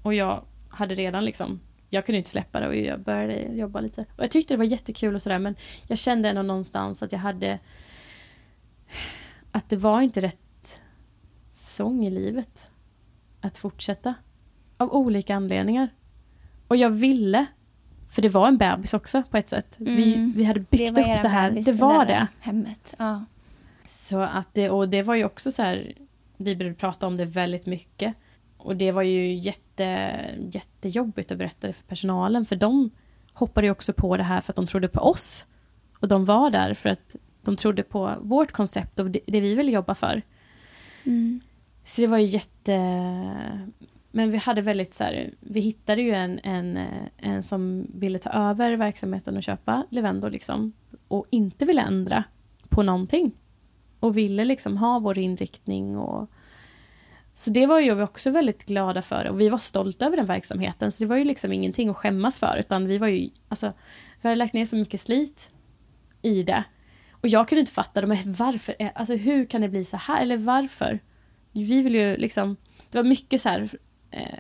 Och 0.03 0.15
jag 0.15 0.45
hade 0.69 0.95
redan 0.95 1.25
liksom, 1.25 1.61
jag 1.91 2.07
kunde 2.07 2.19
inte 2.19 2.31
släppa 2.31 2.61
det 2.61 2.69
och 2.69 2.77
jag 2.77 3.01
började 3.01 3.43
jobba 3.43 3.81
lite. 3.81 4.01
Och 4.17 4.25
jag 4.25 4.31
tyckte 4.31 4.55
det 4.55 4.59
var 4.59 4.65
jättekul 4.65 5.15
och 5.15 5.23
sådär 5.23 5.39
men 5.39 5.57
jag 5.87 5.99
kände 5.99 6.29
ändå 6.29 6.43
någonstans 6.43 7.03
att 7.03 7.13
jag 7.13 7.19
hade 7.19 7.59
att 9.53 9.69
det 9.69 9.77
var 9.77 10.01
inte 10.01 10.21
rätt 10.21 10.81
sång 11.51 12.05
i 12.07 12.11
livet 12.11 12.71
att 13.41 13.57
fortsätta. 13.57 14.15
Av 14.77 14.93
olika 14.93 15.35
anledningar. 15.35 15.89
Och 16.69 16.77
jag 16.77 16.91
ville, 16.91 17.47
för 18.11 18.23
det 18.23 18.29
var 18.29 18.49
en 18.49 18.57
bebis 18.59 18.95
också 18.95 19.23
på 19.31 19.37
ett 19.37 19.49
sätt. 19.49 19.77
Vi, 19.79 20.15
Mm. 20.15 20.33
vi 20.37 20.45
hade 20.45 20.61
byggt 20.61 20.93
var 20.93 21.01
upp 21.03 21.23
det 21.23 21.29
här. 21.29 21.51
bebis, 21.51 21.67
det 21.67 21.73
det 21.73 21.79
var 21.79 22.05
det. 22.07 22.27
Hemmet. 22.41 22.95
Ja. 22.99 23.25
Så 23.87 24.19
att 24.21 24.49
det, 24.55 24.71
och 24.71 24.89
det 24.89 25.03
var 25.03 25.15
ju 25.15 25.25
också 25.25 25.51
så 25.51 25.63
här, 25.63 25.93
vi 26.37 26.57
började 26.57 26.77
prata 26.77 27.07
om 27.07 27.17
det 27.17 27.25
väldigt 27.25 27.67
mycket. 27.67 28.15
Och 28.57 28.77
det 28.77 28.93
var 28.93 29.03
ju 29.03 29.35
jätte, 29.35 30.15
jättejobbigt 30.53 31.33
att 31.33 31.39
berätta 31.39 31.67
det 31.67 31.73
för 31.73 31.85
personalen, 31.85 32.47
för 32.47 32.57
de 32.57 32.91
hoppade 33.33 33.67
ju 33.67 33.71
också 33.71 33.93
på 33.93 34.17
det 34.17 34.23
här 34.23 34.41
för 34.41 34.53
att 34.53 34.57
de 34.57 34.67
trodde 34.67 34.89
på 34.89 35.01
oss. 35.01 35.47
Och 36.01 36.09
de 36.09 36.25
var 36.25 36.51
där 36.51 36.75
för 36.75 36.89
att 36.89 37.17
de 37.43 37.57
trodde 37.57 37.83
på 37.83 38.13
vårt 38.21 38.53
koncept 38.53 38.99
och 38.99 39.11
det, 39.11 39.21
det 39.27 39.41
vi 39.41 39.55
ville 39.55 39.73
jobba 39.73 39.95
för. 39.95 40.23
Mm. 41.05 41.41
Så 41.85 42.01
det 42.01 42.07
var 42.07 42.19
ju 42.19 42.25
jätte... 42.27 42.73
Men 44.17 44.31
vi 44.31 44.37
hade 44.39 44.61
väldigt 44.61 44.95
så 44.95 45.05
här, 45.05 45.35
vi 45.41 45.61
hittade 45.61 46.03
ju 46.03 46.11
en, 46.11 46.41
en, 46.43 46.77
eh, 46.77 47.07
en 47.17 47.43
som 47.43 47.87
ville 47.95 48.19
ta 48.19 48.31
över 48.31 48.73
verksamheten 48.77 49.37
och 49.37 49.43
köpa 49.43 49.87
Levendo 49.91 50.29
liksom. 50.29 50.73
Och 51.09 51.27
inte 51.31 51.65
ville 51.65 51.83
ändra 51.83 52.25
på 52.69 52.83
någonting. 52.83 53.33
Och 54.01 54.17
ville 54.17 54.45
liksom 54.45 54.77
ha 54.77 54.99
vår 54.99 55.19
inriktning 55.19 55.97
och... 55.99 56.31
Så 57.35 57.51
det 57.51 57.67
var 57.67 57.81
ju 57.81 57.95
vi 57.95 58.03
också 58.03 58.31
väldigt 58.31 58.65
glada 58.67 59.03
för 59.03 59.25
och 59.25 59.41
vi 59.41 59.49
var 59.49 59.59
stolta 59.59 60.07
över 60.07 60.17
den 60.17 60.27
verksamheten. 60.27 60.93
Så 60.93 61.03
det 61.05 61.09
var 61.09 61.17
ju 61.17 61.25
liksom 61.25 61.53
ingenting 61.53 61.89
att 61.89 61.97
skämmas 61.97 62.39
för 62.39 62.57
utan 62.61 62.87
vi 62.87 62.99
var 62.99 63.09
ju, 63.09 63.31
alltså, 63.49 63.73
vi 64.23 64.29
hade 64.29 64.37
lagt 64.37 64.53
ner 64.55 64.65
så 64.65 64.77
mycket 64.77 65.01
slit 65.01 65.51
i 66.23 66.43
det. 66.43 66.65
Och 67.11 67.29
jag 67.29 67.49
kunde 67.49 67.61
inte 67.61 67.73
fatta 67.73 68.01
det, 68.01 68.07
men 68.07 68.19
varför, 68.25 68.75
är- 68.79 68.93
alltså 68.95 69.15
hur 69.15 69.45
kan 69.45 69.61
det 69.61 69.69
bli 69.69 69.85
så 69.85 69.97
här, 69.97 70.23
eller 70.23 70.37
varför? 70.37 70.99
Vi 71.53 71.83
vill 71.83 71.95
ju 71.95 72.17
liksom, 72.17 72.57
det 72.91 72.99
var 72.99 73.05
mycket 73.05 73.41
så 73.41 73.49
här, 73.49 73.69
Eh, 74.11 74.39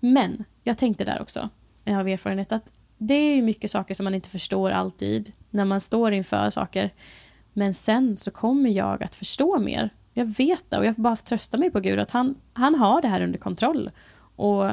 men 0.00 0.44
jag 0.62 0.78
tänkte 0.78 1.04
där 1.04 1.22
också, 1.22 1.48
jag 1.84 1.94
har 1.94 2.08
erfarenhet 2.08 2.52
att 2.52 2.72
det 2.98 3.14
är 3.14 3.36
ju 3.36 3.42
mycket 3.42 3.70
saker 3.70 3.94
som 3.94 4.04
man 4.04 4.14
inte 4.14 4.28
förstår 4.28 4.70
alltid 4.70 5.32
när 5.50 5.64
man 5.64 5.80
står 5.80 6.12
inför 6.12 6.50
saker. 6.50 6.90
Men 7.52 7.74
sen 7.74 8.16
så 8.16 8.30
kommer 8.30 8.70
jag 8.70 9.02
att 9.02 9.14
förstå 9.14 9.58
mer. 9.58 9.90
Jag 10.12 10.26
vet 10.26 10.70
det 10.70 10.78
och 10.78 10.86
jag 10.86 10.94
får 10.94 11.02
bara 11.02 11.16
trösta 11.16 11.56
mig 11.56 11.70
på 11.70 11.80
Gud 11.80 11.98
att 11.98 12.10
han, 12.10 12.34
han 12.52 12.74
har 12.74 13.02
det 13.02 13.08
här 13.08 13.20
under 13.22 13.38
kontroll. 13.38 13.90
Och 14.36 14.70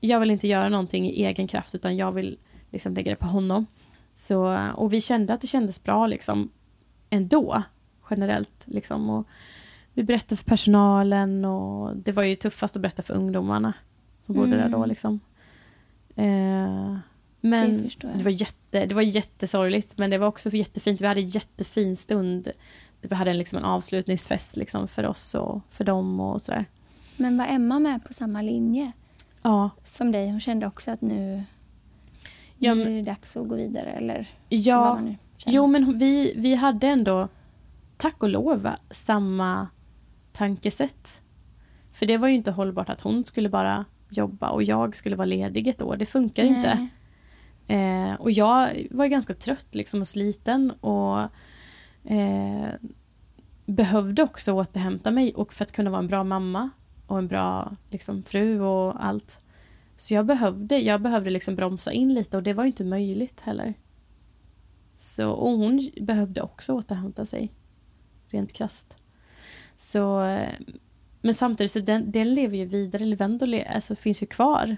jag 0.00 0.20
vill 0.20 0.30
inte 0.30 0.48
göra 0.48 0.68
någonting 0.68 1.10
i 1.10 1.24
egen 1.24 1.48
kraft 1.48 1.74
utan 1.74 1.96
jag 1.96 2.12
vill 2.12 2.38
liksom 2.70 2.94
lägga 2.94 3.10
det 3.10 3.16
på 3.16 3.26
honom. 3.26 3.66
Så, 4.14 4.68
och 4.74 4.92
vi 4.92 5.00
kände 5.00 5.34
att 5.34 5.40
det 5.40 5.46
kändes 5.46 5.82
bra 5.82 6.06
liksom 6.06 6.50
ändå, 7.10 7.62
generellt. 8.10 8.64
Liksom. 8.64 9.10
Och 9.10 9.26
vi 9.94 10.02
berättade 10.02 10.36
för 10.36 10.44
personalen 10.44 11.44
och 11.44 11.96
det 11.96 12.12
var 12.12 12.22
ju 12.22 12.36
tuffast 12.36 12.76
att 12.76 12.82
berätta 12.82 13.02
för 13.02 13.14
ungdomarna 13.14 13.72
som 14.26 14.34
bodde 14.34 14.56
där 14.56 14.68
då. 14.68 14.76
Mm. 14.76 14.88
Liksom. 14.88 15.20
Eh, 16.16 16.96
men 17.40 17.82
Det 18.00 18.06
det 18.14 18.22
var, 18.22 18.30
jätte, 18.30 18.86
det 18.86 18.94
var 18.94 19.02
jättesorgligt 19.02 19.98
men 19.98 20.10
det 20.10 20.18
var 20.18 20.26
också 20.26 20.50
jättefint. 20.50 21.00
Vi 21.00 21.06
hade 21.06 21.20
en 21.20 21.28
jättefin 21.28 21.96
stund. 21.96 22.48
Vi 23.00 23.14
hade 23.14 23.32
liksom 23.34 23.58
en 23.58 23.64
avslutningsfest 23.64 24.56
liksom, 24.56 24.88
för 24.88 25.06
oss 25.06 25.34
och 25.34 25.60
för 25.70 25.84
dem 25.84 26.20
och 26.20 26.42
sådär. 26.42 26.64
Men 27.16 27.38
var 27.38 27.46
Emma 27.46 27.78
med 27.78 28.04
på 28.04 28.12
samma 28.12 28.42
linje 28.42 28.92
Ja, 29.42 29.70
som 29.84 30.12
dig? 30.12 30.30
Hon 30.30 30.40
kände 30.40 30.66
också 30.66 30.90
att 30.90 31.00
nu, 31.00 31.42
Ja, 32.56 32.74
nu 32.74 32.84
men- 32.84 32.92
är 32.92 32.96
det 32.96 33.02
dags 33.02 33.36
att 33.36 33.48
gå 33.48 33.54
vidare 33.54 33.90
eller 33.90 34.28
ja. 34.48 35.00
Jo, 35.46 35.66
men 35.66 35.98
vi, 35.98 36.32
vi 36.36 36.54
hade 36.54 36.86
ändå, 36.86 37.28
tack 37.96 38.22
och 38.22 38.28
lov, 38.28 38.68
samma 38.90 39.68
tankesätt. 40.32 41.20
För 41.92 42.06
det 42.06 42.16
var 42.16 42.28
ju 42.28 42.34
inte 42.34 42.50
hållbart 42.50 42.88
att 42.88 43.00
hon 43.00 43.24
skulle 43.24 43.48
bara 43.48 43.84
jobba 44.08 44.50
och 44.50 44.62
jag 44.62 44.96
skulle 44.96 45.16
vara 45.16 45.26
ledig 45.26 45.68
ett 45.68 45.82
år. 45.82 45.96
Det 45.96 46.06
funkar 46.06 46.44
inte. 46.44 46.88
Nej. 47.66 48.10
Eh, 48.10 48.14
och 48.14 48.30
jag 48.30 48.86
var 48.90 49.06
ganska 49.06 49.34
trött 49.34 49.74
liksom 49.74 50.00
och 50.00 50.08
sliten 50.08 50.70
och 50.70 51.20
eh, 52.04 52.68
behövde 53.66 54.22
också 54.22 54.52
återhämta 54.52 55.10
mig 55.10 55.34
och 55.34 55.52
för 55.52 55.64
att 55.64 55.72
kunna 55.72 55.90
vara 55.90 56.00
en 56.00 56.08
bra 56.08 56.24
mamma 56.24 56.70
och 57.06 57.18
en 57.18 57.28
bra 57.28 57.76
liksom, 57.90 58.22
fru 58.22 58.60
och 58.60 59.04
allt. 59.04 59.40
Så 59.96 60.14
jag 60.14 60.26
behövde, 60.26 60.78
jag 60.78 61.00
behövde 61.00 61.30
liksom 61.30 61.56
bromsa 61.56 61.92
in 61.92 62.14
lite 62.14 62.36
och 62.36 62.42
det 62.42 62.52
var 62.52 62.64
inte 62.64 62.84
möjligt 62.84 63.40
heller. 63.40 63.74
Så, 64.94 65.30
och 65.30 65.50
hon 65.50 65.90
behövde 66.00 66.42
också 66.42 66.72
återhämta 66.72 67.26
sig. 67.26 67.52
Rent 68.26 68.52
krasst. 68.52 68.96
Så, 69.80 70.36
men 71.22 71.34
samtidigt 71.34 71.70
så 71.70 71.78
den, 71.80 72.10
den 72.10 72.34
lever 72.34 72.56
ju 72.56 72.64
vidare. 72.64 73.04
Livendo 73.04 73.46
alltså, 73.74 73.96
finns 73.96 74.22
ju 74.22 74.26
kvar. 74.26 74.76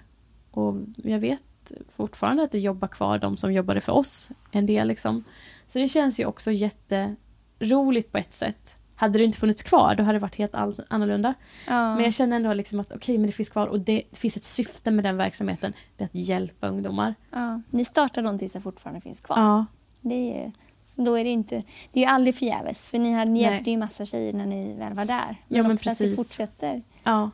Och 0.50 0.74
jag 0.96 1.18
vet 1.18 1.72
fortfarande 1.96 2.42
att 2.42 2.50
det 2.52 2.58
jobbar 2.58 2.88
kvar 2.88 3.18
de 3.18 3.36
som 3.36 3.52
jobbade 3.52 3.80
för 3.80 3.92
oss. 3.92 4.30
En 4.50 4.66
del 4.66 4.88
liksom. 4.88 5.24
Så 5.66 5.78
det 5.78 5.88
känns 5.88 6.20
ju 6.20 6.26
också 6.26 6.50
jätteroligt 6.50 8.12
på 8.12 8.18
ett 8.18 8.32
sätt. 8.32 8.76
Hade 8.94 9.18
det 9.18 9.24
inte 9.24 9.38
funnits 9.38 9.62
kvar 9.62 9.94
då 9.94 10.02
hade 10.02 10.18
det 10.18 10.22
varit 10.22 10.34
helt 10.36 10.54
annorlunda. 10.88 11.34
Ja. 11.66 11.94
Men 11.94 12.04
jag 12.04 12.14
känner 12.14 12.36
ändå 12.36 12.52
liksom 12.52 12.80
att 12.80 12.92
okej, 12.92 13.18
men 13.18 13.26
det 13.26 13.32
finns 13.32 13.50
kvar 13.50 13.66
och 13.66 13.80
det, 13.80 14.02
det 14.10 14.16
finns 14.16 14.36
ett 14.36 14.44
syfte 14.44 14.90
med 14.90 15.04
den 15.04 15.16
verksamheten. 15.16 15.72
Det 15.96 16.04
är 16.04 16.06
att 16.06 16.14
hjälpa 16.14 16.68
ungdomar. 16.68 17.14
ja. 17.30 17.60
Ni 17.70 17.84
startar 17.84 18.22
någonting 18.22 18.48
som 18.48 18.62
fortfarande 18.62 19.00
finns 19.00 19.20
kvar. 19.20 19.36
Ja, 19.38 19.66
Det 20.00 20.14
är 20.14 20.44
ju, 20.44 20.50
så 20.84 21.02
då 21.02 21.14
är 21.14 21.24
det 21.24 21.30
inte, 21.30 21.62
det 21.92 22.00
är 22.00 22.04
ju 22.04 22.10
aldrig 22.10 22.34
förgäves 22.34 22.86
för 22.86 22.98
ni 22.98 23.12
hade 23.12 23.30
ni 23.30 23.40
hjälpte 23.40 23.70
ju 23.70 23.76
massa 23.76 24.06
tjejer 24.06 24.32
när 24.32 24.46
ni 24.46 24.74
väl 24.74 24.94
var 24.94 25.04
där. 25.04 25.36
Ja, 25.48 25.62
men 25.62 25.72
också 25.72 25.90
att 25.90 25.98
det 25.98 26.04
precis. 26.04 26.16
fortsätter. 26.16 26.82
ja. 27.02 27.30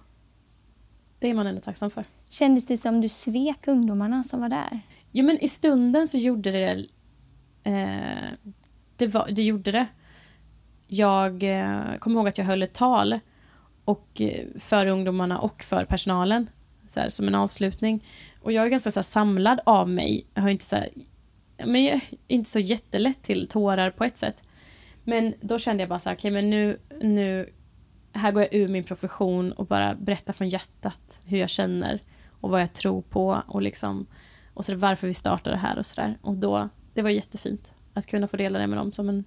Det 1.19 1.29
är 1.29 1.35
man 1.35 1.47
ändå 1.47 1.61
tacksam 1.61 1.91
för. 1.91 2.05
Kändes 2.29 2.67
det 2.67 2.79
som 2.79 3.01
du 3.01 3.09
svek 3.09 3.69
ungdomarna 3.69 4.25
som 4.25 4.41
var 4.41 4.49
där? 4.49 4.81
Jo 5.13 5.25
men 5.25 5.39
i 5.39 5.49
stunden 5.49 6.09
så 6.09 6.19
gjorde 6.19 6.51
det 6.51 6.87
eh, 7.63 8.51
det, 8.97 9.07
var, 9.07 9.29
det 9.31 9.43
gjorde 9.43 9.73
det. 9.73 9.87
Jag 10.87 11.43
eh, 11.43 11.97
kommer 11.99 12.17
ihåg 12.17 12.29
att 12.29 12.39
jag 12.39 12.45
höll 12.45 12.63
ett 12.63 12.75
tal 12.75 13.19
och, 13.85 14.21
eh, 14.21 14.47
för 14.59 14.87
ungdomarna 14.87 15.39
och 15.39 15.63
för 15.63 15.85
personalen. 15.85 16.51
Så 16.89 17.01
här, 17.01 17.09
som 17.09 17.29
en 17.29 17.35
avslutning. 17.35 18.05
Och 18.43 18.53
jag 18.53 18.67
är 18.67 18.69
ganska 18.69 18.91
så 18.91 18.99
här, 18.99 19.03
samlad 19.03 19.61
av 19.67 19.89
mig. 19.89 20.27
Jag 20.35 20.43
har 20.43 20.49
inte 20.49 20.65
så 20.65 20.77
här, 20.77 20.89
men 21.67 22.01
inte 22.27 22.51
så 22.51 22.59
jättelätt 22.59 23.23
till 23.23 23.49
tårar 23.49 23.91
på 23.91 24.05
ett 24.05 24.17
sätt. 24.17 24.43
Men 25.05 25.35
då 25.41 25.59
kände 25.59 25.83
jag 25.83 25.89
bara 25.89 25.99
så 25.99 26.09
här, 26.09 26.17
okej 26.17 26.31
men 26.31 26.51
nu, 26.51 26.79
nu, 27.01 27.51
här 28.13 28.33
går 28.33 28.43
jag 28.43 28.55
ur 28.55 28.69
min 28.69 28.85
profession 28.85 29.53
och 29.53 29.67
bara 29.67 29.95
berättar 29.95 30.33
från 30.33 30.49
hjärtat 30.49 31.21
hur 31.25 31.39
jag 31.39 31.49
känner 31.51 32.03
och 32.41 32.51
vad 32.51 32.61
jag 32.63 32.73
tror 32.73 33.03
på 33.03 33.43
och 33.47 33.63
liksom 33.63 34.07
och 34.55 34.65
så 34.65 34.75
varför 34.77 35.07
vi 35.07 35.15
startade 35.15 35.57
det 35.57 35.61
här 35.61 35.79
och 35.79 35.87
sådär. 35.87 36.17
Och 36.23 36.37
då, 36.37 36.69
det 36.95 37.03
var 37.03 37.11
jättefint 37.11 37.73
att 37.95 38.07
kunna 38.07 38.29
få 38.29 38.37
dela 38.37 38.59
det 38.59 38.67
med 38.67 38.79
dem 38.79 38.93
som 38.93 39.09
en, 39.09 39.25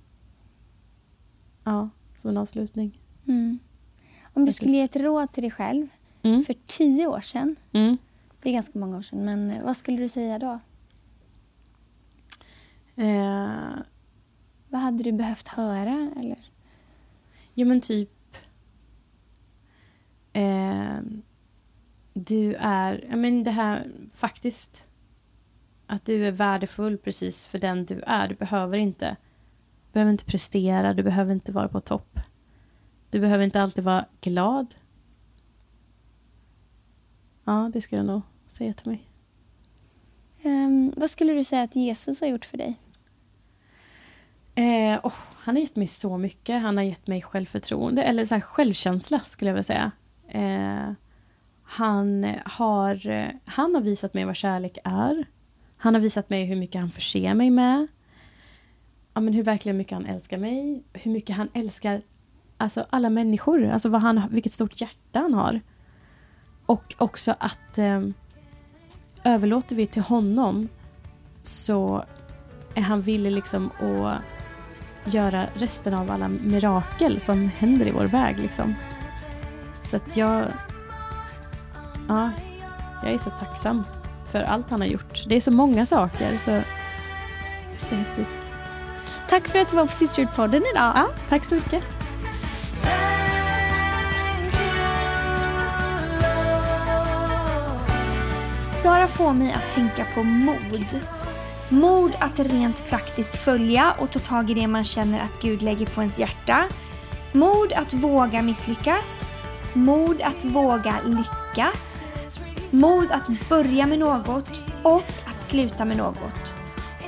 ja, 1.64 1.90
som 2.18 2.30
en 2.30 2.38
avslutning. 2.38 3.02
Mm. 3.28 3.60
Om 4.34 4.46
du 4.46 4.52
skulle 4.52 4.72
ge 4.72 4.82
ett 4.82 4.96
råd 4.96 5.32
till 5.32 5.44
dig 5.44 5.52
själv 5.52 5.88
Mm. 6.24 6.44
för 6.44 6.56
tio 6.68 7.08
år 7.08 7.22
sedan, 7.22 7.56
Mm. 7.74 7.98
det 8.42 8.50
är 8.50 8.54
ganska 8.54 8.80
många 8.80 8.98
år 8.98 9.02
sedan, 9.02 9.26
men 9.26 9.54
vad 9.64 9.78
skulle 9.78 9.98
du 9.98 10.10
säga 10.10 10.40
då? 10.40 10.60
Eh, 13.02 13.78
Vad 14.70 14.82
hade 14.82 15.04
du 15.04 15.12
behövt 15.12 15.48
höra? 15.48 16.12
Eller? 16.18 16.46
Jo, 17.54 17.68
men 17.68 17.82
typ, 17.82 18.38
eh, 20.34 21.00
du 22.14 22.54
är, 22.54 23.06
ja 23.10 23.16
men 23.16 23.44
det 23.44 23.52
här 23.52 23.92
faktiskt, 24.14 24.86
att 25.88 26.06
du 26.06 26.28
är 26.28 26.32
värdefull 26.32 26.98
precis 26.98 27.46
för 27.46 27.60
den 27.60 27.86
du 27.86 28.02
är. 28.08 28.28
Du 28.28 28.36
behöver 28.36 28.78
inte, 28.78 29.10
du 29.88 29.94
behöver 29.94 30.12
inte 30.12 30.26
prestera, 30.26 30.94
du 30.94 31.04
behöver 31.04 31.34
inte 31.34 31.52
vara 31.52 31.68
på 31.68 31.82
topp. 31.82 32.20
Du 33.10 33.20
behöver 33.20 33.44
inte 33.44 33.62
alltid 33.62 33.84
vara 33.84 34.06
glad. 34.22 34.76
Ja, 37.44 37.70
det 37.74 37.82
skulle 37.82 38.00
jag 38.00 38.06
nog 38.06 38.22
säga 38.48 38.74
till 38.74 38.90
mig. 38.90 39.08
Um, 40.44 40.94
vad 40.98 41.12
skulle 41.12 41.34
du 41.34 41.44
säga 41.44 41.64
att 41.64 41.76
Jesus 41.76 42.22
har 42.22 42.28
gjort 42.28 42.46
för 42.46 42.58
dig? 42.58 42.80
Eh, 44.56 45.00
oh, 45.04 45.14
han 45.44 45.56
har 45.56 45.62
gett 45.62 45.76
mig 45.76 45.88
så 45.88 46.18
mycket. 46.18 46.62
Han 46.62 46.78
har 46.78 46.84
gett 46.84 47.08
mig 47.08 47.22
självförtroende, 47.22 48.04
eller 48.04 48.26
så 48.26 48.36
här, 48.36 48.42
självkänsla 48.42 49.20
skulle 49.26 49.50
jag 49.50 49.56
vilja 49.56 49.64
säga. 49.64 49.92
Eh, 50.28 50.94
han, 51.64 52.36
har, 52.46 53.32
han 53.46 53.76
har 53.76 53.82
visat 53.82 54.14
mig 54.14 54.26
vad 54.26 54.36
kärlek 54.36 54.78
är. 54.84 55.26
Han 55.78 55.94
har 55.94 56.02
visat 56.02 56.30
mig 56.30 56.46
hur 56.46 56.56
mycket 56.56 56.82
han 56.82 56.92
förser 56.92 57.34
mig 57.34 57.50
med. 57.50 57.88
Ja, 59.14 59.22
men 59.22 59.34
hur 59.34 59.44
verkligen 59.44 59.78
mycket 59.78 59.94
han 59.94 60.06
älskar 60.06 60.38
mig. 60.38 60.84
Hur 60.94 61.12
mycket 61.12 61.36
han 61.36 61.50
älskar 61.54 62.02
alltså, 62.58 62.86
alla 62.90 63.10
människor. 63.10 63.68
Alltså 63.68 63.90
vad 63.90 64.02
han, 64.02 64.22
vilket 64.30 64.54
stort 64.54 64.82
hjärta 64.82 65.20
han 65.20 65.34
har. 65.34 65.62
Och 66.66 66.96
också 66.98 67.36
att 67.40 67.78
eh, 67.78 68.02
överlåter 69.24 69.76
vi 69.76 69.88
till 69.88 70.02
honom 70.02 70.68
så 71.44 72.06
är 72.76 72.82
han 72.82 73.02
villig 73.02 73.32
liksom 73.32 73.72
att 73.72 74.41
göra 75.06 75.48
resten 75.54 75.94
av 75.94 76.12
alla 76.12 76.28
mirakel 76.28 77.22
som 77.22 77.52
händer 77.58 77.88
i 77.88 77.92
vår 77.92 78.06
väg. 78.06 78.38
Liksom. 78.38 78.76
Så 79.84 79.96
att 79.96 80.18
jag... 80.18 80.46
Ja, 82.08 82.32
jag 83.04 83.14
är 83.14 83.18
så 83.18 83.30
tacksam 83.30 83.84
för 84.32 84.42
allt 84.42 84.70
han 84.70 84.82
har 84.82 84.88
gjort. 84.88 85.24
Det 85.28 85.36
är 85.36 85.42
så 85.42 85.52
många 85.52 85.86
saker 85.86 86.38
så 86.38 86.52
det 86.52 87.96
är 87.96 88.00
häftigt. 88.00 88.28
Tack 89.30 89.48
för 89.48 89.60
att 89.60 89.70
du 89.70 89.76
var 89.76 89.86
på 89.86 89.92
Sisterhood-podden 89.92 90.62
idag. 90.74 90.94
Ja, 90.96 91.08
tack 91.30 91.46
så 91.46 91.56
mycket. 91.56 91.84
Sara 98.72 99.08
får 99.08 99.34
mig 99.34 99.54
att 99.54 99.76
tänka 99.76 100.06
på 100.16 100.24
mod. 100.24 101.00
Mod 101.72 102.12
att 102.20 102.40
rent 102.40 102.90
praktiskt 102.90 103.36
följa 103.36 103.96
och 104.00 104.12
ta 104.12 104.20
tag 104.20 104.50
i 104.50 104.54
det 104.54 104.68
man 104.68 104.84
känner 104.84 105.20
att 105.20 105.42
Gud 105.42 105.62
lägger 105.62 105.86
på 105.86 106.02
ens 106.02 106.20
hjärta. 106.20 106.64
Mod 107.32 107.74
att 107.74 107.94
våga 107.94 108.42
misslyckas. 108.42 109.30
Mod 109.74 110.22
att 110.22 110.46
våga 110.46 110.96
lyckas. 111.06 112.08
Mod 112.70 113.12
att 113.12 113.50
börja 113.50 113.88
med 113.88 114.00
något 114.00 114.60
och 114.84 115.04
att 115.26 115.48
sluta 115.48 115.86
med 115.86 115.98
något. 115.98 116.56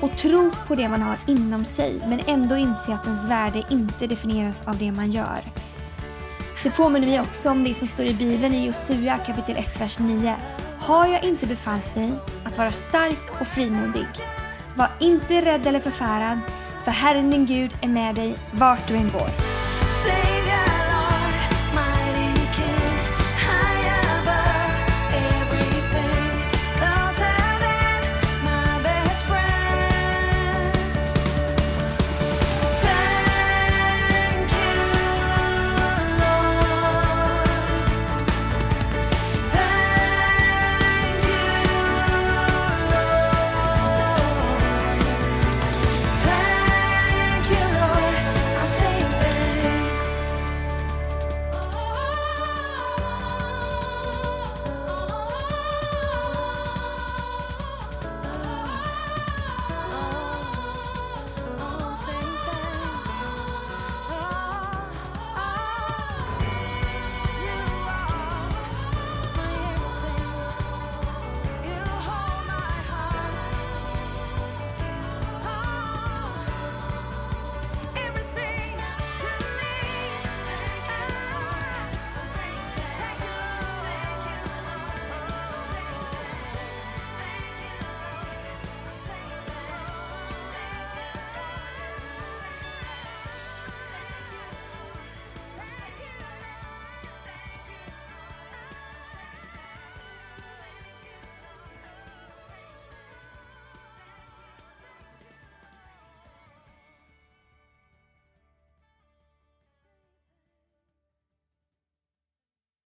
Och 0.01 0.17
tro 0.17 0.51
på 0.67 0.75
det 0.75 0.89
man 0.89 1.01
har 1.01 1.17
inom 1.27 1.65
sig 1.65 2.01
men 2.07 2.19
ändå 2.27 2.55
inse 2.55 2.93
att 2.93 3.05
ens 3.05 3.29
värde 3.29 3.63
inte 3.69 4.07
definieras 4.07 4.67
av 4.67 4.77
det 4.77 4.91
man 4.91 5.11
gör. 5.11 5.39
Det 6.63 6.71
påminner 6.71 7.07
mig 7.07 7.21
också 7.21 7.49
om 7.49 7.63
det 7.63 7.73
som 7.73 7.87
står 7.87 8.05
i 8.05 8.13
Bibeln 8.13 8.53
i 8.53 8.65
Josua 8.65 9.17
kapitel 9.17 9.55
1, 9.57 9.81
vers 9.81 9.99
9. 9.99 10.35
Har 10.79 11.07
jag 11.07 11.23
inte 11.23 11.47
befallt 11.47 11.95
dig 11.95 12.11
att 12.43 12.57
vara 12.57 12.71
stark 12.71 13.41
och 13.41 13.47
frimodig? 13.47 14.07
Var 14.75 14.89
inte 14.99 15.41
rädd 15.41 15.67
eller 15.67 15.79
förfärad, 15.79 16.39
för 16.83 16.91
Herren 16.91 17.31
din 17.31 17.45
Gud 17.45 17.71
är 17.81 17.87
med 17.87 18.15
dig 18.15 18.35
vart 18.51 18.87
du 18.87 18.95
än 18.95 19.09
går. 19.09 19.29